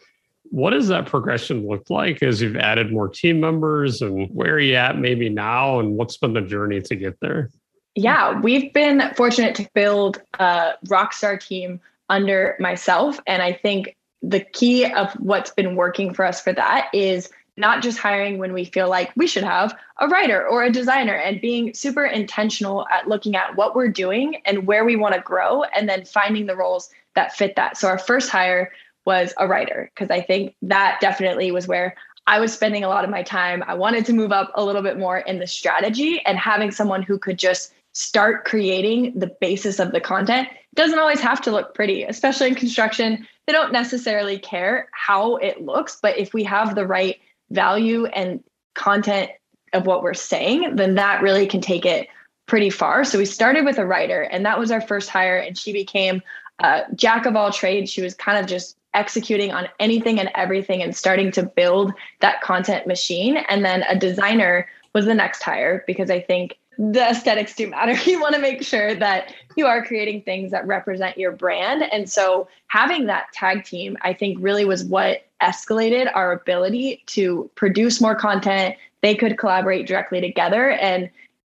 What 0.50 0.72
does 0.72 0.88
that 0.88 1.06
progression 1.06 1.68
look 1.68 1.90
like 1.90 2.24
as 2.24 2.42
you've 2.42 2.56
added 2.56 2.92
more 2.92 3.08
team 3.08 3.40
members 3.40 4.02
and 4.02 4.30
where 4.34 4.54
are 4.56 4.60
you 4.60 4.76
at 4.76 4.98
maybe 4.98 5.30
now 5.30 5.80
and 5.80 5.96
what's 5.96 6.18
been 6.18 6.34
the 6.34 6.42
journey 6.42 6.82
to 6.82 6.96
get 6.96 7.20
there? 7.20 7.50
Yeah, 7.96 8.40
we've 8.40 8.74
been 8.74 9.14
fortunate 9.16 9.54
to 9.56 9.70
build 9.76 10.22
a 10.40 10.74
rockstar 10.88 11.40
team 11.40 11.80
under 12.10 12.56
myself. 12.60 13.20
And 13.28 13.42
I 13.42 13.54
think 13.54 13.96
the 14.22 14.40
key 14.40 14.86
of 14.86 15.12
what's 15.14 15.52
been 15.52 15.76
working 15.76 16.14
for 16.14 16.26
us 16.26 16.42
for 16.42 16.54
that 16.54 16.90
is 16.94 17.30
not 17.58 17.84
just 17.84 17.98
hiring 17.98 18.38
when 18.38 18.54
we 18.54 18.66
feel 18.66 18.90
like 18.90 19.12
we 19.16 19.28
should 19.28 19.44
have 19.44 19.76
a 20.00 20.08
writer 20.08 20.48
or 20.48 20.64
a 20.64 20.72
designer 20.72 21.14
and 21.14 21.42
being 21.42 21.74
super 21.74 22.06
intentional 22.06 22.88
at 22.92 23.08
looking 23.08 23.36
at 23.36 23.56
what 23.56 23.76
we're 23.76 23.90
doing 23.90 24.42
and 24.46 24.66
where 24.66 24.86
we 24.86 24.96
want 24.96 25.14
to 25.14 25.22
grow 25.22 25.64
and 25.64 25.88
then 25.88 26.06
finding 26.06 26.46
the 26.46 26.56
roles 26.56 26.90
that 27.16 27.36
fit 27.36 27.56
that. 27.56 27.78
So 27.78 27.88
our 27.88 28.00
first 28.00 28.30
hire 28.30 28.72
was 29.06 29.34
a 29.38 29.48
writer 29.48 29.92
because 29.94 30.10
I 30.10 30.22
think 30.22 30.56
that 30.64 31.00
definitely 31.02 31.52
was 31.52 31.68
where 31.68 31.96
I 32.26 32.40
was 32.40 32.54
spending 32.54 32.84
a 32.84 32.90
lot 32.90 33.04
of 33.04 33.10
my 33.10 33.22
time. 33.22 33.64
I 33.68 33.74
wanted 33.74 34.06
to 34.06 34.14
move 34.14 34.32
up 34.32 34.52
a 34.56 34.64
little 34.64 34.82
bit 34.82 34.98
more 34.98 35.20
in 35.20 35.40
the 35.40 35.48
strategy 35.48 36.22
and 36.26 36.38
having 36.38 36.72
someone 36.72 37.04
who 37.04 37.20
could 37.20 37.38
just 37.38 37.74
start 37.92 38.46
creating 38.46 39.14
the 39.20 39.28
basis 39.40 39.78
of 39.78 39.92
the 39.92 40.00
content 40.00 40.48
it 40.74 40.78
doesn't 40.78 40.98
always 40.98 41.20
have 41.20 41.40
to 41.42 41.52
look 41.52 41.76
pretty, 41.76 42.02
especially 42.02 42.48
in 42.48 42.56
construction. 42.56 43.28
They 43.46 43.54
don't 43.54 43.72
necessarily 43.72 44.40
care 44.40 44.90
how 44.92 45.36
it 45.36 45.62
looks, 45.62 46.00
but 46.02 46.18
if 46.18 46.34
we 46.34 46.44
have 46.46 46.74
the 46.74 46.88
right 46.88 47.20
value 47.54 48.06
and 48.08 48.44
content 48.74 49.32
of 49.74 49.86
what 49.86 50.04
we're 50.04 50.14
saying, 50.14 50.76
then 50.76 50.96
that 50.96 51.22
really 51.22 51.48
can 51.48 51.62
take 51.62 51.86
it 51.86 52.08
pretty 52.46 52.70
far. 52.70 53.04
So 53.04 53.18
we 53.18 53.26
started 53.26 53.66
with 53.66 53.78
a 53.78 53.86
writer, 53.86 54.22
and 54.22 54.46
that 54.46 54.60
was 54.60 54.72
our 54.72 54.82
first 54.82 55.10
hire, 55.10 55.38
and 55.38 55.58
she 55.58 55.72
became 55.72 56.22
a 56.60 56.84
jack 56.96 57.26
of 57.26 57.36
all 57.36 57.52
trades. 57.52 57.92
She 57.92 58.02
was 58.02 58.14
kind 58.14 58.38
of 58.38 58.46
just 58.46 58.78
executing 58.94 59.52
on 59.52 59.68
anything 59.80 60.20
and 60.20 60.30
everything 60.36 60.84
and 60.84 60.96
starting 60.96 61.32
to 61.32 61.44
build 61.44 61.94
that 62.20 62.42
content 62.42 62.86
machine. 62.86 63.38
And 63.50 63.66
then 63.66 63.84
a 63.84 63.98
designer 63.98 64.68
was 64.94 65.06
the 65.06 65.16
next 65.16 65.42
hire 65.42 65.84
because 65.88 66.12
I 66.12 66.22
think 66.22 66.58
the 66.78 67.10
aesthetics 67.10 67.56
do 67.56 67.70
matter. 67.70 67.94
You 68.10 68.22
want 68.22 68.36
to 68.36 68.42
make 68.42 68.64
sure 68.64 68.96
that 68.96 69.34
you 69.56 69.66
are 69.66 69.84
creating 69.86 70.22
things 70.22 70.52
that 70.52 70.66
represent 70.68 71.18
your 71.18 71.32
brand. 71.32 71.84
And 71.92 72.10
so 72.10 72.48
having 72.68 73.06
that 73.08 73.32
tag 73.34 73.64
team, 73.64 73.98
I 74.02 74.14
think 74.14 74.38
really 74.40 74.66
was 74.66 74.84
what 74.84 75.26
escalated 75.44 76.10
our 76.16 76.32
ability 76.32 77.04
to 77.08 77.50
produce 77.56 78.02
more 78.02 78.16
content. 78.16 78.76
They 79.02 79.16
could 79.16 79.38
collaborate 79.38 79.86
directly 79.88 80.22
together 80.22 80.72
and 80.72 81.10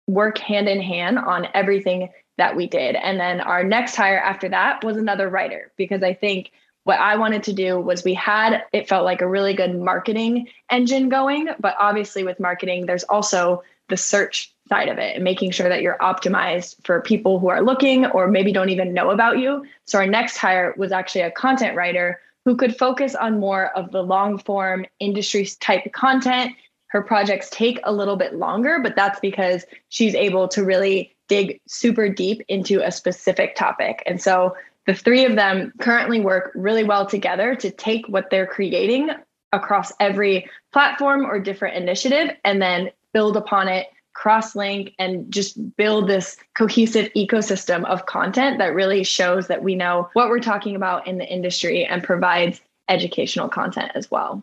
work 0.06 0.38
hand 0.38 0.68
in 0.68 0.80
hand 0.80 1.18
on 1.18 1.48
everything 1.54 2.10
that 2.36 2.56
we 2.56 2.66
did. 2.66 2.96
And 2.96 3.20
then 3.20 3.40
our 3.40 3.62
next 3.62 3.94
hire 3.94 4.18
after 4.18 4.48
that 4.48 4.82
was 4.82 4.96
another 4.96 5.28
writer 5.28 5.70
because 5.76 6.02
I 6.02 6.14
think 6.14 6.50
what 6.84 6.98
I 6.98 7.16
wanted 7.16 7.44
to 7.44 7.52
do 7.52 7.80
was 7.80 8.04
we 8.04 8.14
had 8.14 8.64
it 8.72 8.88
felt 8.88 9.04
like 9.04 9.22
a 9.22 9.28
really 9.28 9.54
good 9.54 9.78
marketing 9.78 10.48
engine 10.70 11.08
going, 11.08 11.48
but 11.60 11.76
obviously 11.78 12.24
with 12.24 12.40
marketing 12.40 12.86
there's 12.86 13.04
also 13.04 13.62
the 13.88 13.96
search 13.96 14.52
side 14.68 14.88
of 14.88 14.98
it 14.98 15.14
and 15.14 15.24
making 15.24 15.50
sure 15.50 15.68
that 15.68 15.82
you're 15.82 15.98
optimized 15.98 16.76
for 16.84 17.00
people 17.02 17.38
who 17.38 17.48
are 17.48 17.62
looking 17.62 18.06
or 18.06 18.28
maybe 18.28 18.52
don't 18.52 18.70
even 18.70 18.94
know 18.94 19.10
about 19.10 19.38
you. 19.38 19.64
So 19.84 19.98
our 19.98 20.06
next 20.06 20.38
hire 20.38 20.74
was 20.76 20.90
actually 20.92 21.22
a 21.22 21.30
content 21.30 21.76
writer 21.76 22.20
who 22.44 22.56
could 22.56 22.76
focus 22.76 23.14
on 23.14 23.40
more 23.40 23.76
of 23.76 23.90
the 23.90 24.02
long 24.02 24.38
form 24.38 24.86
industry 25.00 25.46
type 25.60 25.92
content. 25.92 26.52
Her 26.88 27.02
projects 27.02 27.50
take 27.50 27.80
a 27.84 27.92
little 27.92 28.16
bit 28.16 28.34
longer, 28.34 28.78
but 28.82 28.94
that's 28.94 29.18
because 29.20 29.64
she's 29.88 30.14
able 30.14 30.46
to 30.48 30.64
really 30.64 31.14
dig 31.28 31.60
super 31.66 32.08
deep 32.08 32.42
into 32.48 32.86
a 32.86 32.92
specific 32.92 33.56
topic. 33.56 34.02
And 34.06 34.20
so 34.20 34.54
the 34.86 34.94
three 34.94 35.24
of 35.24 35.34
them 35.34 35.72
currently 35.80 36.20
work 36.20 36.52
really 36.54 36.84
well 36.84 37.06
together 37.06 37.54
to 37.56 37.70
take 37.70 38.06
what 38.08 38.28
they're 38.30 38.46
creating 38.46 39.10
across 39.52 39.92
every 39.98 40.48
platform 40.72 41.24
or 41.24 41.38
different 41.40 41.76
initiative 41.76 42.36
and 42.44 42.60
then 42.60 42.90
build 43.12 43.36
upon 43.36 43.68
it 43.68 43.86
cross 44.14 44.54
link 44.54 44.94
and 44.98 45.30
just 45.32 45.76
build 45.76 46.08
this 46.08 46.36
cohesive 46.56 47.12
ecosystem 47.14 47.84
of 47.84 48.06
content 48.06 48.58
that 48.58 48.74
really 48.74 49.04
shows 49.04 49.48
that 49.48 49.62
we 49.62 49.74
know 49.74 50.08
what 50.14 50.28
we're 50.28 50.38
talking 50.38 50.76
about 50.76 51.06
in 51.06 51.18
the 51.18 51.26
industry 51.26 51.84
and 51.84 52.02
provides 52.02 52.60
educational 52.88 53.48
content 53.48 53.92
as 53.94 54.10
well. 54.10 54.42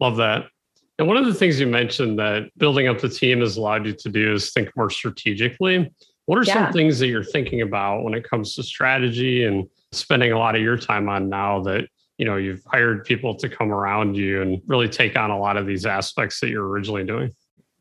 Love 0.00 0.16
that. 0.16 0.46
And 0.98 1.06
one 1.06 1.16
of 1.16 1.26
the 1.26 1.34
things 1.34 1.60
you 1.60 1.66
mentioned 1.66 2.18
that 2.18 2.50
building 2.56 2.88
up 2.88 3.00
the 3.00 3.08
team 3.08 3.40
has 3.40 3.56
allowed 3.56 3.86
you 3.86 3.92
to 3.92 4.08
do 4.08 4.34
is 4.34 4.52
think 4.52 4.70
more 4.76 4.90
strategically. 4.90 5.90
What 6.26 6.38
are 6.38 6.44
yeah. 6.44 6.64
some 6.64 6.72
things 6.72 6.98
that 6.98 7.06
you're 7.06 7.24
thinking 7.24 7.62
about 7.62 8.02
when 8.02 8.14
it 8.14 8.28
comes 8.28 8.54
to 8.56 8.62
strategy 8.62 9.44
and 9.44 9.68
spending 9.92 10.32
a 10.32 10.38
lot 10.38 10.56
of 10.56 10.62
your 10.62 10.76
time 10.76 11.08
on 11.08 11.28
now 11.28 11.62
that 11.62 11.88
you 12.18 12.26
know 12.26 12.36
you've 12.36 12.62
hired 12.66 13.04
people 13.04 13.34
to 13.36 13.48
come 13.48 13.72
around 13.72 14.16
you 14.16 14.42
and 14.42 14.60
really 14.66 14.88
take 14.88 15.16
on 15.16 15.30
a 15.30 15.38
lot 15.38 15.56
of 15.56 15.66
these 15.66 15.86
aspects 15.86 16.40
that 16.40 16.48
you're 16.48 16.68
originally 16.68 17.04
doing? 17.04 17.32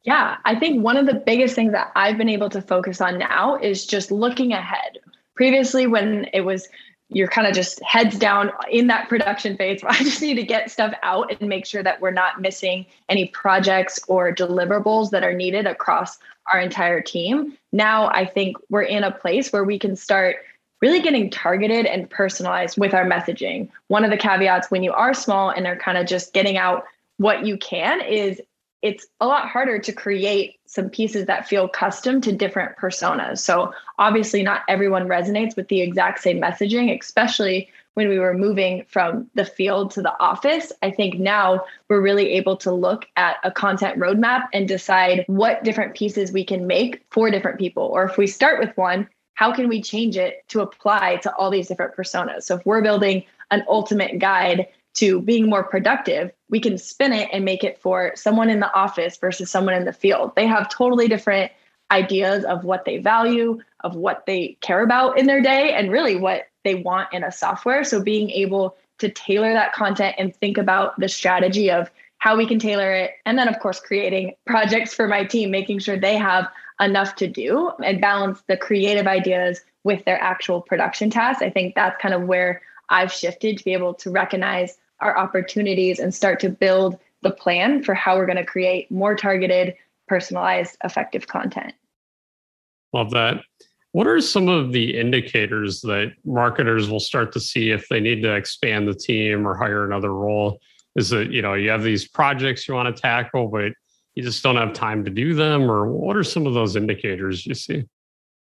Yeah, 0.04 0.38
I 0.46 0.56
think 0.56 0.84
one 0.84 0.98
of 0.98 1.06
the 1.06 1.16
biggest 1.16 1.56
things 1.56 1.74
that 1.74 1.92
I've 1.96 2.18
been 2.18 2.30
able 2.30 2.50
to 2.51 2.62
focus 2.62 3.01
on 3.01 3.18
now 3.18 3.58
is 3.58 3.86
just 3.86 4.12
looking 4.12 4.54
ahead. 4.54 5.00
Previously, 5.36 5.86
when 5.86 6.27
it 6.34 6.42
was 6.42 6.68
you're 7.10 7.27
kind 7.27 7.48
of 7.48 7.54
just 7.54 7.82
heads 7.84 8.18
down 8.18 8.51
in 8.70 8.88
that 8.88 9.08
production 9.08 9.56
phase. 9.56 9.82
I 9.88 9.98
just 9.98 10.22
need 10.22 10.36
to 10.36 10.44
get 10.44 10.70
stuff 10.70 10.94
out 11.04 11.32
and 11.32 11.50
make 11.50 11.66
sure 11.66 11.84
that 11.84 12.01
we're 12.01 12.12
not 12.12 12.42
missing 12.42 12.86
any 13.10 13.27
projects 13.27 14.00
or 14.08 14.34
deliverables 14.34 15.12
that 15.12 15.24
are 15.24 15.34
needed 15.34 15.66
across 15.66 16.18
our 16.51 16.60
entire 16.60 17.01
team. 17.01 17.58
Now, 17.72 18.08
I 18.10 18.25
think 18.25 18.58
we're 18.70 18.84
in 18.84 19.04
a 19.04 19.12
place 19.12 19.51
where 19.51 19.63
we 19.63 19.80
can 19.80 19.96
start 19.96 20.38
really 20.82 21.01
getting 21.01 21.30
targeted 21.30 21.86
and 21.86 22.10
personalized 22.10 22.77
with 22.77 22.94
our 22.94 23.06
messaging. 23.06 23.70
One 23.88 24.04
of 24.04 24.12
the 24.12 24.18
caveats 24.18 24.70
when 24.70 24.84
you 24.84 24.94
are 24.94 25.13
small 25.13 25.50
and 25.50 25.66
are 25.66 25.75
kind 25.75 25.98
of 25.98 26.06
just 26.06 26.34
getting 26.34 26.58
out 26.58 26.86
what 27.18 27.46
you 27.46 27.58
can 27.58 28.01
is 28.01 28.39
it's 28.81 29.07
a 29.19 29.27
lot 29.27 29.50
harder 29.50 29.79
to 29.79 29.91
create 29.91 30.60
some 30.65 30.89
pieces 30.89 31.25
that 31.25 31.48
feel 31.48 31.67
custom 31.67 32.22
to 32.22 32.31
different 32.31 32.77
personas. 32.77 33.39
So, 33.39 33.74
obviously, 33.98 34.43
not 34.43 34.62
everyone 34.67 35.07
resonates 35.07 35.55
with 35.55 35.67
the 35.67 35.81
exact 35.81 36.19
same 36.19 36.39
messaging, 36.39 36.98
especially 37.00 37.69
when 37.96 38.07
we 38.07 38.19
were 38.19 38.36
moving 38.36 38.86
from 38.88 39.27
the 39.34 39.46
field 39.46 39.89
to 39.89 40.03
the 40.03 40.13
office. 40.19 40.72
I 40.84 40.91
think 40.91 41.19
now 41.19 41.65
we're 41.89 42.01
really 42.01 42.34
able 42.34 42.55
to 42.57 42.72
look 42.72 43.07
at 43.15 43.38
a 43.43 43.51
content 43.51 43.98
roadmap 43.98 44.43
and 44.53 44.67
decide 44.67 45.25
what 45.25 45.63
different 45.63 45.96
pieces 45.96 46.31
we 46.31 46.46
can 46.46 46.67
make 46.67 47.03
for 47.10 47.31
different 47.31 47.57
people. 47.57 47.84
Or 47.84 48.05
if 48.05 48.17
we 48.17 48.27
start 48.27 48.60
with 48.60 48.77
one, 48.77 49.10
how 49.34 49.51
can 49.51 49.67
we 49.67 49.81
change 49.81 50.15
it 50.15 50.48
to 50.50 50.62
apply 50.62 51.15
to 51.17 51.36
all 51.36 51.50
these 51.50 51.67
different 51.67 51.96
personas? 51.96 52.43
So, 52.43 52.57
if 52.57 52.65
we're 52.65 52.84
building 52.84 53.24
an 53.50 53.63
ultimate 53.67 54.19
guide 54.19 54.67
to 54.98 55.22
being 55.22 55.50
more 55.50 55.63
productive, 55.63 56.32
we 56.50 56.60
can 56.60 56.77
spin 56.77 57.13
it 57.13 57.30
and 57.32 57.46
make 57.46 57.63
it 57.63 57.80
for 57.80 58.13
someone 58.16 58.50
in 58.50 58.60
the 58.60 58.74
office 58.74 59.18
versus 59.18 59.50
someone 59.50 59.75
in 59.75 59.86
the 59.86 59.94
field. 59.94 60.34
They 60.36 60.48
have 60.48 60.70
totally 60.70 61.08
different 61.08 61.51
ideas 61.92 62.44
of 62.44 62.63
what 62.63 62.86
they 62.86 62.98
value, 62.98 63.60
of 63.84 63.96
what 63.96 64.25
they 64.25 64.58
care 64.62 64.84
about 64.84 65.18
in 65.18 65.27
their 65.27 65.42
day, 65.42 65.74
and 65.74 65.92
really 65.92 66.16
what 66.16 66.48
they 66.63 66.75
want 66.75 67.13
in 67.13 67.24
a 67.24 67.32
software. 67.32 67.84
So 67.84 68.01
being 68.01 68.30
able 68.32 68.75
to 68.98 69.10
tailor 69.10 69.54
that 69.54 69.74
content 69.74 70.16
and 70.18 70.36
think 70.36 70.58
about 70.58 71.00
the 71.00 71.08
strategy 71.08 71.70
of 71.70 71.89
how 72.18 72.36
we 72.36 72.48
can 72.48 72.58
tailor 72.58 72.92
it. 72.92 73.12
And 73.25 73.38
then, 73.38 73.48
of 73.48 73.60
course, 73.60 73.80
creating 73.80 74.34
projects 74.48 74.94
for 74.94 75.08
my 75.08 75.24
team, 75.24 75.51
making 75.51 75.80
sure 75.80 75.98
they 75.98 76.18
have 76.18 76.48
enough 76.82 77.16
to 77.18 77.27
do 77.27 77.72
and 77.84 78.01
balance 78.01 78.42
the 78.48 78.58
creative 78.58 79.06
ideas 79.06 79.62
with 79.84 80.04
their 80.06 80.20
actual 80.22 80.62
production 80.62 81.12
tasks. 81.12 81.44
I 81.44 81.51
think 81.51 81.75
that's 81.75 82.01
kind 82.01 82.16
of 82.16 82.24
where 82.24 82.62
I've 82.89 83.12
shifted 83.12 83.60
to 83.60 83.63
be 83.63 83.74
able 83.74 83.94
to 83.96 84.10
recognize 84.10 84.77
our 85.00 85.18
opportunities 85.18 86.00
and 86.00 86.13
start 86.13 86.39
to 86.42 86.50
build 86.50 86.98
the 87.22 87.32
plan 87.32 87.84
for 87.84 87.94
how 87.94 88.16
we're 88.16 88.25
going 88.25 88.38
to 88.38 88.46
create 88.46 88.89
more 88.92 89.16
targeted, 89.16 89.75
personalized, 90.08 90.77
effective 90.84 91.27
content. 91.27 91.74
Love 92.94 93.12
that. 93.12 93.42
What 93.92 94.08
are 94.08 94.22
some 94.22 94.48
of 94.48 94.72
the 94.72 94.98
indicators 94.98 95.82
that 95.82 96.13
marketers 96.24 96.89
will 96.89 97.00
start 97.00 97.32
to 97.34 97.39
see 97.39 97.72
if 97.72 97.88
they 97.89 98.00
need 98.00 98.22
to 98.22 98.36
expand 98.36 98.88
the 98.88 98.94
team 98.94 99.48
or 99.48 99.56
hire 99.56 99.86
another 99.86 100.13
role? 100.13 100.60
Is 100.96 101.12
it, 101.12 101.32
you 101.32 101.42
know, 101.42 101.54
you 101.54 101.70
have 101.70 101.84
these 101.84 102.08
projects 102.08 102.68
you 102.68 102.74
want 102.74 102.96
to 102.96 103.01
tackle, 103.01 103.48
but 103.48 103.72
you 104.16 104.24
just 104.24 104.44
don't 104.44 104.56
have 104.56 104.74
time 104.74 105.04
to 105.06 105.12
do 105.12 105.34
them? 105.34 105.70
Or 105.70 105.92
what 105.92 106.16
are 106.16 106.24
some 106.24 106.46
of 106.46 106.54
those 106.54 106.75
indicators 106.75 107.46
you 107.46 107.54
see? 107.54 107.86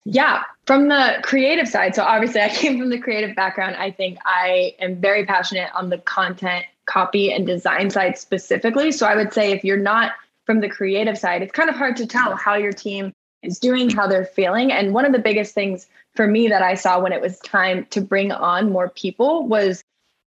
Yeah, 0.05 0.43
from 0.67 0.89
the 0.89 1.19
creative 1.23 1.67
side. 1.67 1.95
So 1.95 2.03
obviously, 2.03 2.41
I 2.41 2.49
came 2.55 2.79
from 2.79 2.91
the 2.91 2.99
creative 2.99 3.35
background. 3.35 3.77
I 3.77 3.91
think 3.91 4.19
I 4.25 4.75
am 4.79 5.01
very 5.01 5.25
passionate 5.25 5.71
on 5.75 5.89
the 5.89 5.99
content, 5.99 6.67
copy, 6.87 7.33
and 7.33 7.47
design 7.47 7.91
side 7.91 8.19
specifically. 8.19 8.93
So 8.93 9.07
I 9.07 9.17
would 9.17 9.33
say 9.33 9.53
if 9.53 9.65
you're 9.65 9.77
not 9.77 10.13
from 10.45 10.61
the 10.61 10.69
creative 10.69 11.17
side, 11.17 11.43
it's 11.43 11.53
kind 11.53 11.71
of 11.71 11.77
hard 11.77 11.97
to 11.97 12.07
tell 12.07 12.37
how 12.37 12.55
your 12.55 12.73
team 12.73 13.13
is 13.43 13.59
doing, 13.59 13.91
how 13.91 14.07
they're 14.07 14.27
feeling. 14.27 14.73
And 14.73 14.93
one 14.93 15.07
of 15.07 15.13
the 15.13 15.19
biggest 15.19 15.55
things 15.55 15.87
for 16.15 16.27
me 16.27 16.49
that 16.49 16.63
I 16.63 16.75
saw 16.75 17.01
when 17.01 17.13
it 17.13 17.21
was 17.21 17.39
time 17.41 17.87
to 17.91 18.01
bring 18.01 18.31
on 18.33 18.71
more 18.71 18.91
people 18.91 19.47
was 19.47 19.83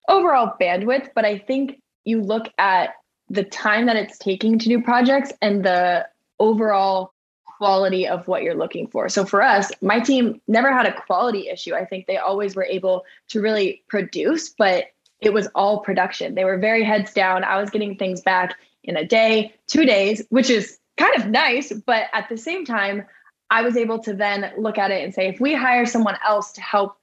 overall 0.09 0.55
bandwidth. 0.61 1.11
But 1.15 1.25
I 1.25 1.39
think 1.39 1.81
you 2.05 2.23
look 2.23 2.49
at 2.59 2.91
the 3.29 3.43
time 3.43 3.87
that 3.87 3.97
it's 3.97 4.19
taking 4.19 4.59
to 4.59 4.69
do 4.69 4.81
projects 4.81 5.33
and 5.43 5.65
the 5.65 6.07
overall 6.39 7.13
quality 7.57 8.07
of 8.07 8.27
what 8.29 8.43
you're 8.43 8.55
looking 8.55 8.87
for. 8.87 9.09
So 9.09 9.25
for 9.25 9.43
us, 9.43 9.71
my 9.81 10.01
team 10.01 10.41
never 10.49 10.73
had 10.73 10.87
a 10.87 11.01
quality 11.01 11.49
issue. 11.49 11.75
I 11.75 11.85
think 11.85 12.07
they 12.07 12.19
always 12.19 12.55
were 12.55 12.65
able 12.65 13.05
to 13.29 13.41
really 13.41 13.83
produce, 13.89 14.49
but 14.51 14.87
it 15.21 15.33
was 15.33 15.49
all 15.55 15.81
production. 15.81 16.35
They 16.35 16.45
were 16.45 16.59
very 16.59 16.85
heads 16.85 17.13
down. 17.13 17.45
I 17.45 17.61
was 17.61 17.71
getting 17.71 17.97
things 17.97 18.21
back 18.21 18.57
in 18.85 18.97
a 18.97 19.05
day, 19.05 19.55
two 19.67 19.85
days, 19.85 20.23
which 20.29 20.51
is 20.51 20.79
kind 20.97 21.15
of 21.17 21.27
nice. 21.29 21.73
But 21.73 22.05
at 22.13 22.29
the 22.29 22.37
same 22.37 22.65
time, 22.65 23.05
I 23.51 23.63
was 23.63 23.77
able 23.77 23.99
to 24.01 24.13
then 24.13 24.53
look 24.59 24.77
at 24.79 24.91
it 24.91 25.05
and 25.05 25.15
say, 25.15 25.29
if 25.29 25.41
we 25.41 25.55
hire 25.55 25.87
someone 25.87 26.17
else 26.27 26.53
to 26.53 26.61
help 26.61 26.97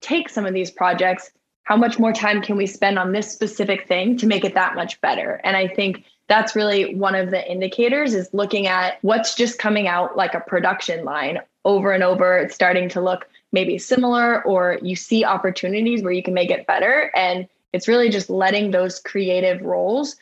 take 0.00 0.28
some 0.28 0.46
of 0.46 0.54
these 0.54 0.70
projects, 0.70 1.30
how 1.64 1.76
much 1.76 1.98
more 1.98 2.12
time 2.12 2.40
can 2.40 2.56
we 2.56 2.66
spend 2.66 2.98
on 2.98 3.12
this 3.12 3.30
specific 3.30 3.86
thing 3.88 4.16
to 4.18 4.26
make 4.26 4.44
it 4.44 4.54
that 4.54 4.74
much 4.74 5.00
better? 5.00 5.40
And 5.44 5.56
I 5.56 5.68
think 5.68 6.04
that's 6.28 6.54
really 6.54 6.94
one 6.94 7.14
of 7.14 7.30
the 7.30 7.50
indicators 7.50 8.14
is 8.14 8.28
looking 8.32 8.66
at 8.66 8.98
what's 9.02 9.34
just 9.34 9.58
coming 9.58 9.88
out 9.88 10.16
like 10.16 10.34
a 10.34 10.40
production 10.40 11.04
line 11.04 11.40
over 11.64 11.92
and 11.92 12.02
over. 12.02 12.38
It's 12.38 12.54
starting 12.54 12.88
to 12.90 13.00
look 13.00 13.28
maybe 13.50 13.78
similar, 13.78 14.44
or 14.44 14.78
you 14.82 14.94
see 14.94 15.24
opportunities 15.24 16.02
where 16.02 16.12
you 16.12 16.22
can 16.22 16.34
make 16.34 16.50
it 16.50 16.66
better. 16.66 17.10
And 17.14 17.48
it's 17.72 17.88
really 17.88 18.10
just 18.10 18.28
letting 18.28 18.70
those 18.70 19.00
creative 19.00 19.62
roles 19.62 20.16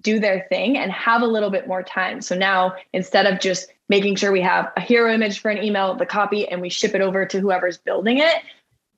do 0.00 0.18
their 0.18 0.46
thing 0.48 0.78
and 0.78 0.90
have 0.92 1.20
a 1.20 1.26
little 1.26 1.50
bit 1.50 1.66
more 1.68 1.82
time. 1.82 2.22
So 2.22 2.34
now 2.34 2.74
instead 2.92 3.26
of 3.26 3.40
just 3.40 3.70
making 3.88 4.16
sure 4.16 4.32
we 4.32 4.40
have 4.40 4.72
a 4.76 4.80
hero 4.80 5.12
image 5.12 5.40
for 5.40 5.50
an 5.50 5.62
email, 5.62 5.94
the 5.94 6.06
copy, 6.06 6.48
and 6.48 6.62
we 6.62 6.70
ship 6.70 6.94
it 6.94 7.00
over 7.00 7.26
to 7.26 7.40
whoever's 7.40 7.76
building 7.76 8.18
it, 8.18 8.36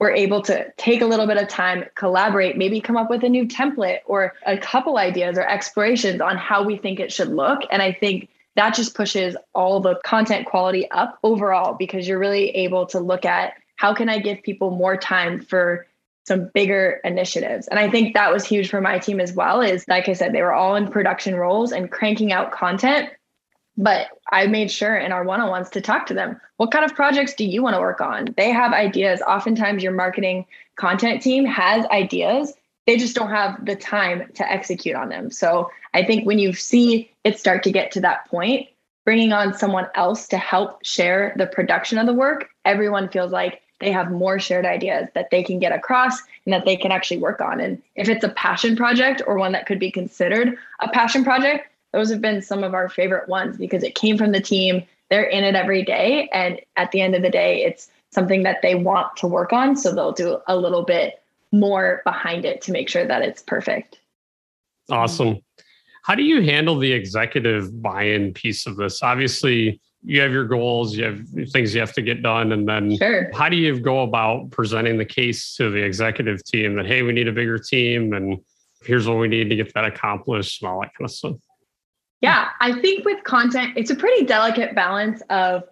we're 0.02 0.10
able 0.10 0.42
to 0.42 0.68
take 0.78 1.00
a 1.00 1.06
little 1.06 1.28
bit 1.28 1.36
of 1.36 1.46
time, 1.46 1.84
collaborate, 1.94 2.58
maybe 2.58 2.80
come 2.80 2.96
up 2.96 3.08
with 3.08 3.22
a 3.22 3.28
new 3.28 3.46
template 3.46 4.00
or 4.04 4.32
a 4.44 4.58
couple 4.58 4.98
ideas 4.98 5.38
or 5.38 5.48
explorations 5.48 6.20
on 6.20 6.36
how 6.36 6.64
we 6.64 6.76
think 6.76 6.98
it 6.98 7.12
should 7.12 7.28
look. 7.28 7.60
And 7.70 7.80
I 7.80 7.92
think 7.92 8.28
that 8.56 8.74
just 8.74 8.96
pushes 8.96 9.36
all 9.54 9.78
the 9.78 10.00
content 10.04 10.46
quality 10.46 10.90
up 10.90 11.20
overall 11.22 11.74
because 11.74 12.08
you're 12.08 12.18
really 12.18 12.50
able 12.50 12.84
to 12.86 12.98
look 12.98 13.24
at 13.24 13.54
how 13.76 13.94
can 13.94 14.08
I 14.08 14.18
give 14.18 14.42
people 14.42 14.72
more 14.72 14.96
time 14.96 15.40
for 15.40 15.86
some 16.26 16.50
bigger 16.52 17.00
initiatives. 17.04 17.68
And 17.68 17.78
I 17.78 17.88
think 17.88 18.14
that 18.14 18.32
was 18.32 18.44
huge 18.44 18.70
for 18.70 18.80
my 18.80 18.98
team 18.98 19.20
as 19.20 19.32
well 19.34 19.60
is 19.60 19.84
like 19.86 20.08
I 20.08 20.14
said 20.14 20.32
they 20.32 20.42
were 20.42 20.52
all 20.52 20.74
in 20.74 20.90
production 20.90 21.36
roles 21.36 21.70
and 21.70 21.88
cranking 21.88 22.32
out 22.32 22.50
content 22.50 23.08
but 23.76 24.08
I 24.30 24.46
made 24.46 24.70
sure 24.70 24.96
in 24.96 25.12
our 25.12 25.24
one-on-ones 25.24 25.70
to 25.70 25.80
talk 25.80 26.06
to 26.06 26.14
them. 26.14 26.40
What 26.56 26.70
kind 26.70 26.84
of 26.84 26.94
projects 26.94 27.34
do 27.34 27.44
you 27.44 27.62
want 27.62 27.74
to 27.74 27.80
work 27.80 28.00
on? 28.00 28.34
They 28.36 28.50
have 28.50 28.72
ideas. 28.72 29.20
Oftentimes 29.22 29.82
your 29.82 29.92
marketing 29.92 30.46
content 30.76 31.22
team 31.22 31.44
has 31.46 31.86
ideas. 31.86 32.52
They 32.86 32.96
just 32.96 33.14
don't 33.14 33.30
have 33.30 33.64
the 33.64 33.76
time 33.76 34.30
to 34.34 34.50
execute 34.50 34.96
on 34.96 35.08
them. 35.08 35.30
So 35.30 35.70
I 35.94 36.04
think 36.04 36.26
when 36.26 36.38
you 36.38 36.52
see 36.52 37.10
it 37.24 37.38
start 37.38 37.62
to 37.64 37.72
get 37.72 37.92
to 37.92 38.00
that 38.00 38.26
point, 38.28 38.68
bringing 39.04 39.32
on 39.32 39.54
someone 39.54 39.86
else 39.94 40.28
to 40.28 40.38
help 40.38 40.84
share 40.84 41.34
the 41.36 41.46
production 41.46 41.98
of 41.98 42.06
the 42.06 42.12
work, 42.12 42.50
everyone 42.64 43.08
feels 43.08 43.32
like 43.32 43.60
they 43.80 43.90
have 43.90 44.12
more 44.12 44.38
shared 44.38 44.64
ideas 44.64 45.08
that 45.14 45.30
they 45.30 45.42
can 45.42 45.58
get 45.58 45.72
across 45.72 46.20
and 46.46 46.52
that 46.52 46.64
they 46.64 46.76
can 46.76 46.92
actually 46.92 47.18
work 47.18 47.40
on. 47.40 47.60
And 47.60 47.82
if 47.96 48.08
it's 48.08 48.22
a 48.22 48.28
passion 48.28 48.76
project 48.76 49.22
or 49.26 49.36
one 49.36 49.52
that 49.52 49.66
could 49.66 49.80
be 49.80 49.90
considered 49.90 50.56
a 50.80 50.88
passion 50.88 51.24
project, 51.24 51.68
those 51.92 52.10
have 52.10 52.20
been 52.20 52.42
some 52.42 52.64
of 52.64 52.74
our 52.74 52.88
favorite 52.88 53.28
ones 53.28 53.56
because 53.56 53.82
it 53.82 53.94
came 53.94 54.16
from 54.16 54.32
the 54.32 54.40
team. 54.40 54.84
They're 55.10 55.24
in 55.24 55.44
it 55.44 55.54
every 55.54 55.84
day. 55.84 56.28
And 56.32 56.60
at 56.76 56.90
the 56.90 57.00
end 57.00 57.14
of 57.14 57.22
the 57.22 57.30
day, 57.30 57.64
it's 57.64 57.90
something 58.10 58.42
that 58.44 58.62
they 58.62 58.74
want 58.74 59.16
to 59.18 59.26
work 59.26 59.52
on. 59.52 59.76
So 59.76 59.94
they'll 59.94 60.12
do 60.12 60.38
a 60.46 60.56
little 60.56 60.84
bit 60.84 61.22
more 61.52 62.00
behind 62.04 62.44
it 62.44 62.62
to 62.62 62.72
make 62.72 62.88
sure 62.88 63.06
that 63.06 63.22
it's 63.22 63.42
perfect. 63.42 63.98
Awesome. 64.90 65.38
How 66.04 66.14
do 66.14 66.22
you 66.22 66.42
handle 66.42 66.78
the 66.78 66.92
executive 66.92 67.80
buy 67.80 68.04
in 68.04 68.32
piece 68.32 68.66
of 68.66 68.76
this? 68.76 69.02
Obviously, 69.02 69.80
you 70.02 70.20
have 70.20 70.32
your 70.32 70.44
goals, 70.44 70.96
you 70.96 71.04
have 71.04 71.20
things 71.50 71.74
you 71.74 71.80
have 71.80 71.92
to 71.92 72.02
get 72.02 72.22
done. 72.22 72.52
And 72.52 72.68
then 72.68 72.96
sure. 72.96 73.30
how 73.34 73.48
do 73.48 73.56
you 73.56 73.78
go 73.78 74.02
about 74.02 74.50
presenting 74.50 74.98
the 74.98 75.04
case 75.04 75.54
to 75.56 75.70
the 75.70 75.82
executive 75.82 76.42
team 76.44 76.74
that, 76.76 76.86
hey, 76.86 77.02
we 77.02 77.12
need 77.12 77.28
a 77.28 77.32
bigger 77.32 77.58
team 77.58 78.12
and 78.12 78.38
here's 78.84 79.06
what 79.06 79.18
we 79.18 79.28
need 79.28 79.48
to 79.48 79.56
get 79.56 79.72
that 79.74 79.84
accomplished 79.84 80.62
and 80.62 80.70
all 80.70 80.80
that 80.80 80.92
kind 80.94 81.04
of 81.04 81.10
stuff? 81.12 81.36
Yeah, 82.22 82.50
I 82.60 82.80
think 82.80 83.04
with 83.04 83.22
content, 83.24 83.74
it's 83.76 83.90
a 83.90 83.96
pretty 83.96 84.24
delicate 84.24 84.74
balance 84.74 85.22
of 85.28 85.64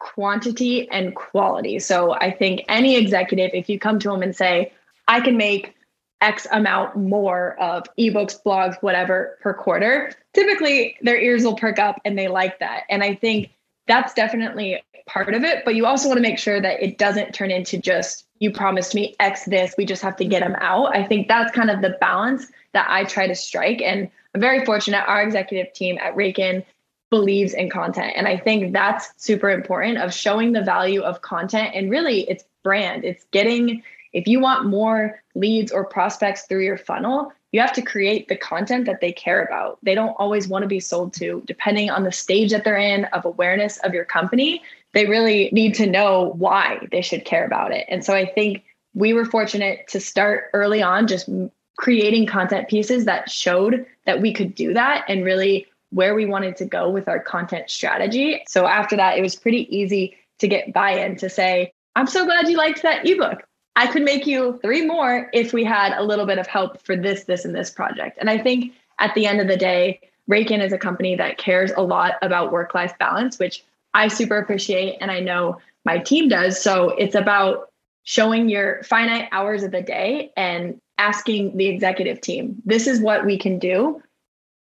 quantity 0.00 0.88
and 0.90 1.14
quality. 1.14 1.78
So 1.78 2.14
I 2.14 2.30
think 2.30 2.62
any 2.68 2.96
executive, 2.96 3.50
if 3.54 3.68
you 3.68 3.78
come 3.78 3.98
to 4.00 4.08
them 4.10 4.22
and 4.22 4.34
say, 4.34 4.72
I 5.08 5.20
can 5.20 5.36
make 5.36 5.74
X 6.22 6.46
amount 6.52 6.96
more 6.96 7.54
of 7.60 7.84
ebooks, 7.98 8.42
blogs, 8.42 8.76
whatever 8.82 9.38
per 9.42 9.52
quarter, 9.52 10.12
typically 10.32 10.96
their 11.02 11.18
ears 11.18 11.44
will 11.44 11.56
perk 11.56 11.78
up 11.78 12.00
and 12.06 12.18
they 12.18 12.28
like 12.28 12.58
that. 12.60 12.84
And 12.88 13.02
I 13.02 13.14
think 13.14 13.50
that's 13.86 14.14
definitely 14.14 14.82
part 15.06 15.34
of 15.34 15.44
it. 15.44 15.66
But 15.66 15.74
you 15.74 15.84
also 15.84 16.08
want 16.08 16.16
to 16.16 16.22
make 16.22 16.38
sure 16.38 16.62
that 16.62 16.82
it 16.82 16.96
doesn't 16.96 17.32
turn 17.34 17.50
into 17.50 17.76
just, 17.76 18.26
you 18.38 18.50
promised 18.50 18.94
me 18.94 19.14
X 19.20 19.44
this, 19.44 19.74
we 19.76 19.84
just 19.84 20.00
have 20.00 20.16
to 20.16 20.24
get 20.24 20.40
them 20.40 20.56
out. 20.60 20.96
I 20.96 21.04
think 21.04 21.28
that's 21.28 21.52
kind 21.54 21.68
of 21.68 21.82
the 21.82 21.98
balance 22.00 22.46
that 22.74 22.86
I 22.90 23.04
try 23.04 23.26
to 23.26 23.34
strike. 23.34 23.80
And 23.80 24.10
I'm 24.34 24.40
very 24.40 24.64
fortunate. 24.64 25.04
Our 25.06 25.22
executive 25.22 25.72
team 25.72 25.98
at 26.00 26.14
Raken 26.14 26.64
believes 27.10 27.54
in 27.54 27.70
content. 27.70 28.12
And 28.16 28.28
I 28.28 28.36
think 28.36 28.72
that's 28.72 29.12
super 29.16 29.50
important 29.50 29.98
of 29.98 30.12
showing 30.12 30.52
the 30.52 30.62
value 30.62 31.00
of 31.00 31.22
content 31.22 31.70
and 31.74 31.90
really 31.90 32.28
it's 32.28 32.44
brand. 32.62 33.04
It's 33.04 33.24
getting 33.30 33.82
if 34.14 34.28
you 34.28 34.40
want 34.40 34.66
more 34.66 35.20
leads 35.34 35.72
or 35.72 35.84
prospects 35.84 36.42
through 36.42 36.64
your 36.64 36.78
funnel, 36.78 37.32
you 37.50 37.60
have 37.60 37.72
to 37.74 37.82
create 37.82 38.28
the 38.28 38.36
content 38.36 38.86
that 38.86 39.00
they 39.00 39.12
care 39.12 39.44
about. 39.44 39.78
They 39.82 39.94
don't 39.94 40.14
always 40.18 40.48
want 40.48 40.62
to 40.62 40.68
be 40.68 40.80
sold 40.80 41.12
to, 41.14 41.42
depending 41.46 41.90
on 41.90 42.04
the 42.04 42.12
stage 42.12 42.52
that 42.52 42.64
they're 42.64 42.76
in 42.76 43.04
of 43.06 43.24
awareness 43.24 43.78
of 43.78 43.92
your 43.92 44.04
company. 44.04 44.62
They 44.92 45.06
really 45.06 45.50
need 45.52 45.74
to 45.74 45.86
know 45.86 46.32
why 46.36 46.86
they 46.92 47.02
should 47.02 47.24
care 47.24 47.44
about 47.44 47.72
it. 47.72 47.86
And 47.88 48.04
so 48.04 48.14
I 48.14 48.24
think 48.24 48.64
we 48.94 49.12
were 49.12 49.24
fortunate 49.24 49.88
to 49.88 50.00
start 50.00 50.50
early 50.52 50.80
on, 50.80 51.08
just 51.08 51.28
creating 51.76 52.26
content 52.26 52.68
pieces 52.68 53.04
that 53.04 53.30
showed 53.30 53.86
that 54.06 54.20
we 54.20 54.32
could 54.32 54.54
do 54.54 54.74
that 54.74 55.04
and 55.08 55.24
really 55.24 55.66
where 55.90 56.14
we 56.14 56.26
wanted 56.26 56.56
to 56.56 56.64
go 56.64 56.88
with 56.88 57.08
our 57.08 57.20
content 57.20 57.70
strategy. 57.70 58.42
So 58.48 58.66
after 58.66 58.96
that, 58.96 59.16
it 59.16 59.22
was 59.22 59.36
pretty 59.36 59.74
easy 59.74 60.16
to 60.38 60.48
get 60.48 60.72
buy 60.72 60.92
in 60.92 61.16
to 61.16 61.30
say, 61.30 61.72
I'm 61.96 62.06
so 62.06 62.24
glad 62.24 62.48
you 62.48 62.56
liked 62.56 62.82
that 62.82 63.08
ebook. 63.08 63.44
I 63.76 63.86
could 63.86 64.02
make 64.02 64.26
you 64.26 64.58
three 64.62 64.84
more 64.84 65.30
if 65.32 65.52
we 65.52 65.64
had 65.64 65.96
a 65.96 66.02
little 66.02 66.26
bit 66.26 66.38
of 66.38 66.46
help 66.46 66.80
for 66.82 66.96
this, 66.96 67.24
this, 67.24 67.44
and 67.44 67.54
this 67.54 67.70
project. 67.70 68.18
And 68.20 68.30
I 68.30 68.38
think 68.38 68.72
at 68.98 69.14
the 69.14 69.26
end 69.26 69.40
of 69.40 69.48
the 69.48 69.56
day, 69.56 70.00
Raken 70.30 70.64
is 70.64 70.72
a 70.72 70.78
company 70.78 71.16
that 71.16 71.38
cares 71.38 71.72
a 71.76 71.82
lot 71.82 72.14
about 72.22 72.52
work 72.52 72.74
life 72.74 72.96
balance, 72.98 73.38
which 73.38 73.64
I 73.92 74.08
super 74.08 74.38
appreciate. 74.38 74.96
And 75.00 75.10
I 75.10 75.20
know 75.20 75.60
my 75.84 75.98
team 75.98 76.28
does. 76.28 76.60
So 76.60 76.90
it's 76.90 77.14
about 77.14 77.70
showing 78.04 78.48
your 78.48 78.82
finite 78.84 79.28
hours 79.32 79.62
of 79.62 79.70
the 79.70 79.82
day 79.82 80.32
and 80.36 80.80
asking 80.98 81.56
the 81.56 81.66
executive 81.66 82.20
team, 82.20 82.62
this 82.64 82.86
is 82.86 83.00
what 83.00 83.24
we 83.24 83.38
can 83.38 83.58
do. 83.58 84.02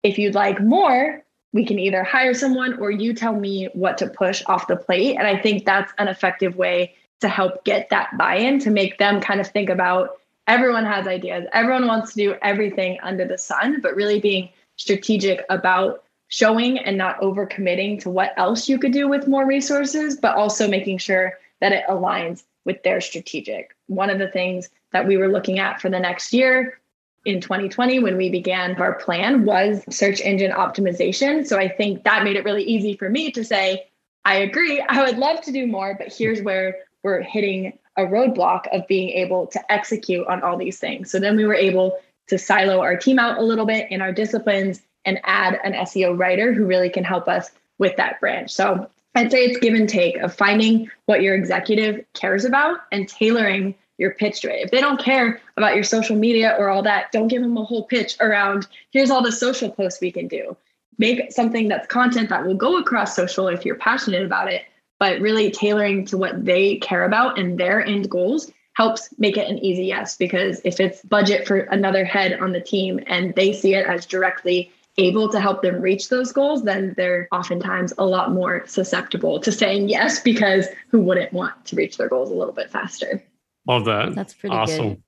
If 0.03 0.19
you'd 0.19 0.35
like 0.35 0.61
more, 0.61 1.23
we 1.53 1.65
can 1.65 1.79
either 1.79 2.03
hire 2.03 2.35
someone 2.35 2.79
or 2.81 2.91
you 2.91 3.15
tell 3.15 3.35
me 3.35 3.69
what 3.75 3.99
to 3.99 4.09
push 4.09 4.43
off 4.47 4.67
the 4.67 4.77
plate. 4.77 5.17
And 5.17 5.27
I 5.27 5.39
think 5.39 5.65
that's 5.65 5.93
an 5.99 6.09
effective 6.09 6.57
way 6.57 6.95
to 7.21 7.29
help 7.29 7.65
get 7.65 7.91
that 7.91 8.17
buy 8.19 8.37
in 8.37 8.59
to 8.61 8.71
make 8.71 8.99
them 8.99 9.21
kind 9.21 9.41
of 9.41 9.47
think 9.49 9.71
about 9.71 10.19
everyone 10.47 10.85
has 10.85 11.07
ideas, 11.07 11.47
everyone 11.53 11.87
wants 11.87 12.13
to 12.13 12.17
do 12.17 12.37
everything 12.43 12.99
under 13.03 13.27
the 13.27 13.39
sun, 13.39 13.81
but 13.81 13.95
really 13.95 14.21
being 14.21 14.51
strategic 14.77 15.45
about 15.49 16.05
showing 16.29 16.79
and 16.79 16.99
not 16.99 17.21
over 17.23 17.47
committing 17.47 17.99
to 18.01 18.11
what 18.11 18.33
else 18.37 18.69
you 18.69 18.79
could 18.79 18.93
do 18.93 19.09
with 19.09 19.29
more 19.29 19.47
resources, 19.47 20.17
but 20.17 20.37
also 20.37 20.69
making 20.69 20.99
sure 20.99 21.39
that 21.61 21.73
it 21.73 21.85
aligns 21.89 22.43
with 22.65 22.83
their 22.83 23.01
strategic. 23.01 23.75
One 23.87 24.11
of 24.11 24.19
the 24.19 24.29
things 24.29 24.69
that 24.95 25.07
we 25.07 25.19
were 25.19 25.29
looking 25.29 25.59
at 25.59 25.81
for 25.81 25.91
the 25.91 25.99
next 25.99 26.33
year 26.33 26.79
in 27.27 27.41
2020 27.41 27.99
when 27.99 28.17
we 28.17 28.31
began 28.31 28.77
our 28.77 28.95
plan 28.95 29.45
was 29.45 29.83
search 29.91 30.21
engine 30.21 30.53
optimization. 30.53 31.47
So 31.47 31.59
I 31.59 31.69
think 31.69 32.05
that 32.05 32.23
made 32.23 32.37
it 32.37 32.45
really 32.45 32.63
easy 32.63 32.97
for 32.97 33.11
me 33.11 33.31
to 33.33 33.45
say, 33.45 33.89
I 34.25 34.37
agree, 34.37 34.81
I 34.81 35.05
would 35.05 35.19
love 35.19 35.41
to 35.43 35.53
do 35.53 35.67
more, 35.67 35.97
but 35.99 36.13
here's 36.13 36.41
where 36.43 36.77
we're 37.03 37.23
hitting 37.23 37.77
a 37.97 38.03
roadblock 38.03 38.67
of 38.73 38.87
being 38.87 39.11
able 39.11 39.49
to 39.49 39.73
execute 39.73 40.27
on 40.29 40.43
all 40.43 40.57
these 40.57 40.79
things. 40.79 41.11
So 41.11 41.19
then 41.19 41.37
we 41.37 41.45
were 41.45 41.55
able 41.55 41.99
to 42.29 42.39
silo 42.39 42.81
our 42.81 42.97
team 42.97 43.19
out 43.19 43.39
a 43.39 43.43
little 43.43 43.67
bit 43.67 43.91
in 43.91 44.01
our 44.01 44.13
disciplines 44.13 44.81
and 45.05 45.21
add 45.25 45.59
an 45.65 45.73
SEO 45.73 46.17
writer 46.17 46.53
who 46.53 46.67
really 46.67 46.89
can 46.89 47.05
help 47.05 47.29
us 47.29 47.51
with 47.79 47.97
that 47.97 48.21
branch. 48.21 48.53
So 48.53 48.89
I'd 49.17 49.31
say 49.31 49.45
it's 49.45 49.59
give 49.59 49.75
and 49.75 49.89
take 49.89 50.17
of 50.19 50.35
finding 50.35 50.91
what 51.07 51.23
your 51.23 51.35
executive 51.35 52.05
cares 52.15 52.45
about 52.45 52.79
and 52.93 53.09
tailoring 53.09 53.75
your 53.99 54.13
pitch 54.13 54.41
to 54.41 54.53
it. 54.53 54.65
If 54.65 54.71
they 54.71 54.81
don't 54.81 55.01
care 55.01 55.41
about 55.57 55.75
your 55.75 55.85
social 55.85 56.17
media 56.17 56.57
or 56.59 56.69
all 56.69 56.83
that, 56.83 57.13
don't 57.13 57.29
give 57.29 57.43
them 57.43 57.57
a 57.57 57.65
whole 57.65 57.85
pitch 57.85 58.17
around 58.21 58.67
here's 58.91 59.11
all 59.11 59.23
the 59.23 59.33
social 59.33 59.71
posts 59.71 60.01
we 60.01 60.13
can 60.13 60.29
do. 60.29 60.57
Make 60.99 61.33
something 61.33 61.69
that's 61.69 61.87
content 61.87 62.29
that 62.29 62.47
will 62.47 62.55
go 62.55 62.79
across 62.79 63.17
social 63.17 63.49
if 63.49 63.65
you're 63.65 63.77
passionate 63.77 64.25
about 64.25 64.53
it, 64.53 64.63
but 64.99 65.21
really 65.21 65.51
tailoring 65.51 66.07
to 66.07 66.19
what 66.19 66.45
they 66.45 66.77
care 66.77 67.05
about 67.05 67.39
and 67.39 67.59
their 67.59 67.85
end 67.85 68.11
goals 68.11 68.51
helps 68.75 69.09
make 69.19 69.37
it 69.37 69.49
an 69.49 69.59
easy 69.59 69.85
yes. 69.85 70.17
Because 70.17 70.61
if 70.65 70.81
it's 70.81 71.03
budget 71.03 71.47
for 71.47 71.59
another 71.59 72.05
head 72.05 72.39
on 72.41 72.53
the 72.53 72.61
team 72.61 73.01
and 73.07 73.35
they 73.35 73.53
see 73.53 73.75
it 73.75 73.87
as 73.87 74.07
directly 74.07 74.73
able 74.99 75.29
to 75.29 75.41
help 75.41 75.63
them 75.63 75.81
reach 75.81 76.09
those 76.09 76.33
goals, 76.33 76.63
then 76.65 76.95
they're 76.97 77.29
oftentimes 77.33 77.93
a 77.99 78.05
lot 78.05 78.33
more 78.33 78.65
susceptible 78.67 79.41
to 79.41 79.51
saying 79.51 79.89
yes 79.89 80.21
because 80.21 80.69
who 80.89 81.01
wouldn't 81.01 81.33
want 81.33 81.65
to 81.67 81.77
reach 81.77 81.97
their 81.97 82.09
goals 82.09 82.31
a 82.31 82.35
little 82.35 82.53
bit 82.53 82.71
faster? 82.71 83.23
Love 83.67 83.85
that. 83.87 84.15
That's 84.15 84.35
pretty 84.35 84.55
awesome. 84.55 84.89
Good. 84.89 85.03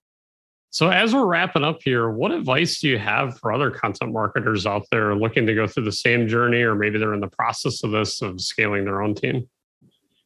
So, 0.71 0.91
as 0.91 1.15
we're 1.15 1.27
wrapping 1.27 1.65
up 1.65 1.79
here, 1.83 2.11
what 2.11 2.33
advice 2.33 2.81
do 2.81 2.89
you 2.89 2.99
have 2.99 3.39
for 3.39 3.53
other 3.53 3.71
content 3.71 4.13
marketers 4.13 4.67
out 4.67 4.85
there 4.91 5.15
looking 5.15 5.47
to 5.47 5.55
go 5.55 5.67
through 5.67 5.85
the 5.85 5.93
same 5.93 6.29
journey, 6.29 6.63
or 6.63 6.75
maybe 6.75 6.99
they're 6.99 7.15
in 7.15 7.21
the 7.21 7.29
process 7.29 7.83
of 7.83 7.93
this 7.93 8.21
of 8.21 8.41
scaling 8.41 8.85
their 8.85 9.01
own 9.01 9.15
team? 9.15 9.49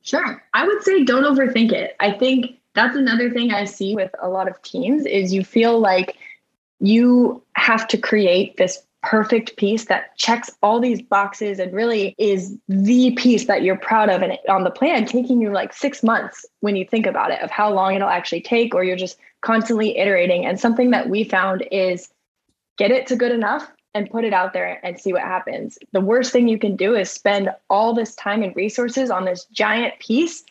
Sure. 0.03 0.43
I 0.55 0.67
would 0.67 0.83
say 0.83 1.05
don't 1.05 1.25
overthink 1.25 1.73
it. 1.73 1.95
I 2.01 2.11
think 2.13 2.59
that's 2.75 2.97
another 2.97 3.31
thing 3.31 3.53
I 3.53 3.65
see 3.65 3.95
with 3.95 4.11
a 4.21 4.29
lot 4.29 4.49
of 4.49 4.61
teams 4.63 5.05
is 5.05 5.33
you 5.33 5.45
feel 5.45 5.79
like 5.79 6.17
you 6.81 7.43
have 7.55 7.87
to 7.89 7.99
create 7.99 8.57
this 8.57 8.83
perfect 9.03 9.57
piece 9.57 9.87
that 9.87 10.17
checks 10.17 10.51
all 10.63 10.79
these 10.79 11.01
boxes 11.01 11.59
and 11.59 11.73
really 11.73 12.15
is 12.19 12.57
the 12.69 13.13
piece 13.13 13.47
that 13.47 13.63
you're 13.63 13.77
proud 13.77 14.11
of 14.11 14.21
and 14.21 14.37
on 14.49 14.65
the 14.65 14.71
plan 14.71 15.07
taking 15.07 15.41
you 15.41 15.51
like 15.51 15.73
6 15.73 16.03
months 16.03 16.45
when 16.61 16.77
you 16.77 16.85
think 16.85 17.07
about 17.07 17.31
it 17.31 17.41
of 17.41 17.51
how 17.51 17.73
long 17.73 17.95
it'll 17.95 18.09
actually 18.09 18.43
take 18.43 18.75
or 18.75 18.85
you're 18.85 18.97
just 18.97 19.19
constantly 19.41 19.97
iterating 19.97 20.45
and 20.45 20.61
something 20.61 20.91
that 20.91 21.09
we 21.09 21.25
found 21.25 21.67
is 21.73 22.11
get 22.77 22.91
it 22.91 23.07
to 23.07 23.17
good 23.17 23.33
enough 23.33 23.71
and 23.95 24.11
put 24.11 24.25
it 24.25 24.33
out 24.33 24.53
there 24.53 24.81
and 24.85 25.01
see 25.01 25.13
what 25.13 25.23
happens. 25.23 25.79
The 25.93 26.01
worst 26.01 26.33
thing 26.33 26.47
you 26.47 26.59
can 26.59 26.77
do 26.77 26.95
is 26.95 27.11
spend 27.11 27.51
all 27.69 27.95
this 27.95 28.15
time 28.15 28.43
and 28.43 28.55
resources 28.55 29.11
on 29.11 29.25
this 29.25 29.47
giant 29.47 29.99
piece 29.99 30.45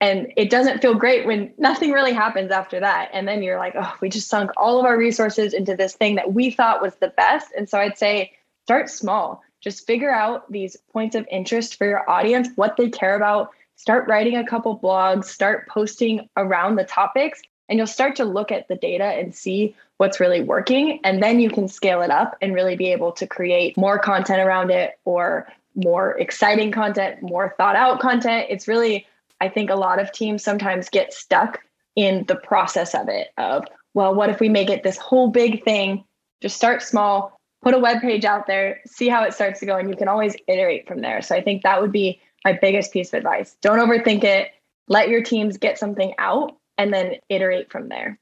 and 0.00 0.32
it 0.36 0.50
doesn't 0.50 0.80
feel 0.80 0.94
great 0.94 1.26
when 1.26 1.52
nothing 1.58 1.90
really 1.90 2.12
happens 2.12 2.50
after 2.50 2.80
that. 2.80 3.10
And 3.12 3.28
then 3.28 3.42
you're 3.42 3.58
like 3.58 3.74
oh 3.76 3.94
we 4.00 4.08
just 4.08 4.28
sunk 4.28 4.50
all 4.56 4.78
of 4.78 4.86
our 4.86 4.96
resources 4.96 5.52
into 5.54 5.76
this 5.76 5.94
thing 5.94 6.14
that 6.16 6.32
we 6.32 6.50
thought 6.50 6.82
was 6.82 6.94
the 6.96 7.08
best. 7.08 7.48
And 7.56 7.68
so 7.68 7.78
i'd 7.78 7.98
say 7.98 8.32
start 8.64 8.90
small. 8.90 9.42
Just 9.60 9.86
figure 9.86 10.12
out 10.12 10.50
these 10.50 10.76
points 10.92 11.14
of 11.14 11.26
interest 11.30 11.76
for 11.76 11.86
your 11.86 12.08
audience 12.08 12.48
what 12.56 12.76
they 12.76 12.88
care 12.88 13.16
about. 13.16 13.50
Start 13.76 14.08
writing 14.08 14.36
a 14.36 14.46
couple 14.46 14.78
blogs 14.78 15.24
start 15.24 15.68
posting 15.68 16.28
around 16.36 16.76
the 16.76 16.84
topics 16.84 17.42
and 17.68 17.78
you'll 17.78 17.86
start 17.86 18.16
to 18.16 18.24
look 18.24 18.50
at 18.50 18.68
the 18.68 18.76
data 18.76 19.04
and 19.04 19.34
see 19.34 19.74
what's 19.98 20.18
really 20.18 20.42
working. 20.42 20.98
And 21.04 21.22
then 21.22 21.40
you 21.40 21.50
can 21.50 21.68
scale 21.68 22.02
it 22.02 22.10
up 22.10 22.36
and 22.42 22.52
really 22.52 22.74
be 22.74 22.90
able 22.90 23.12
to 23.12 23.26
create 23.26 23.76
more 23.76 23.98
content 23.98 24.40
around 24.40 24.70
it 24.70 24.98
or 25.04 25.46
more 25.76 26.18
exciting 26.18 26.72
content 26.72 27.22
more 27.22 27.54
thought 27.56 27.76
out 27.76 28.00
content. 28.00 28.46
It's 28.50 28.66
really 28.66 29.06
I 29.40 29.48
think 29.48 29.70
a 29.70 29.74
lot 29.74 30.00
of 30.00 30.12
teams 30.12 30.42
sometimes 30.42 30.88
get 30.88 31.12
stuck 31.12 31.60
in 31.96 32.24
the 32.28 32.36
process 32.36 32.94
of 32.94 33.08
it 33.08 33.28
of, 33.38 33.64
well, 33.94 34.14
what 34.14 34.30
if 34.30 34.40
we 34.40 34.48
make 34.48 34.70
it 34.70 34.82
this 34.82 34.96
whole 34.96 35.28
big 35.28 35.64
thing? 35.64 36.04
Just 36.40 36.56
start 36.56 36.82
small, 36.82 37.38
put 37.62 37.74
a 37.74 37.78
web 37.78 38.00
page 38.00 38.24
out 38.24 38.46
there, 38.46 38.80
see 38.86 39.08
how 39.08 39.24
it 39.24 39.34
starts 39.34 39.60
to 39.60 39.66
go, 39.66 39.76
and 39.76 39.88
you 39.88 39.96
can 39.96 40.08
always 40.08 40.36
iterate 40.46 40.86
from 40.86 41.00
there. 41.00 41.22
So 41.22 41.34
I 41.34 41.42
think 41.42 41.62
that 41.62 41.80
would 41.80 41.92
be 41.92 42.20
my 42.44 42.58
biggest 42.60 42.92
piece 42.92 43.08
of 43.08 43.18
advice. 43.18 43.56
Don't 43.60 43.78
overthink 43.78 44.24
it. 44.24 44.48
Let 44.88 45.08
your 45.08 45.22
teams 45.22 45.56
get 45.56 45.78
something 45.78 46.14
out 46.18 46.56
and 46.78 46.92
then 46.92 47.14
iterate 47.28 47.70
from 47.70 47.88
there. 47.88 48.18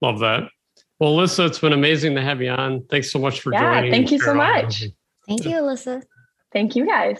Love 0.00 0.18
that. 0.20 0.48
Well, 0.98 1.16
Alissa, 1.16 1.46
it's 1.46 1.58
been 1.58 1.72
amazing 1.72 2.14
to 2.14 2.22
have 2.22 2.40
you 2.40 2.50
on. 2.50 2.84
Thanks 2.90 3.10
so 3.10 3.18
much 3.18 3.40
for 3.40 3.52
yeah, 3.52 3.74
joining. 3.74 3.90
Thank 3.90 4.10
you 4.10 4.18
so 4.18 4.34
much. 4.34 4.84
Thank 5.26 5.44
you, 5.44 5.56
Alissa. 5.56 6.02
Thank 6.52 6.76
you 6.76 6.86
guys. 6.86 7.18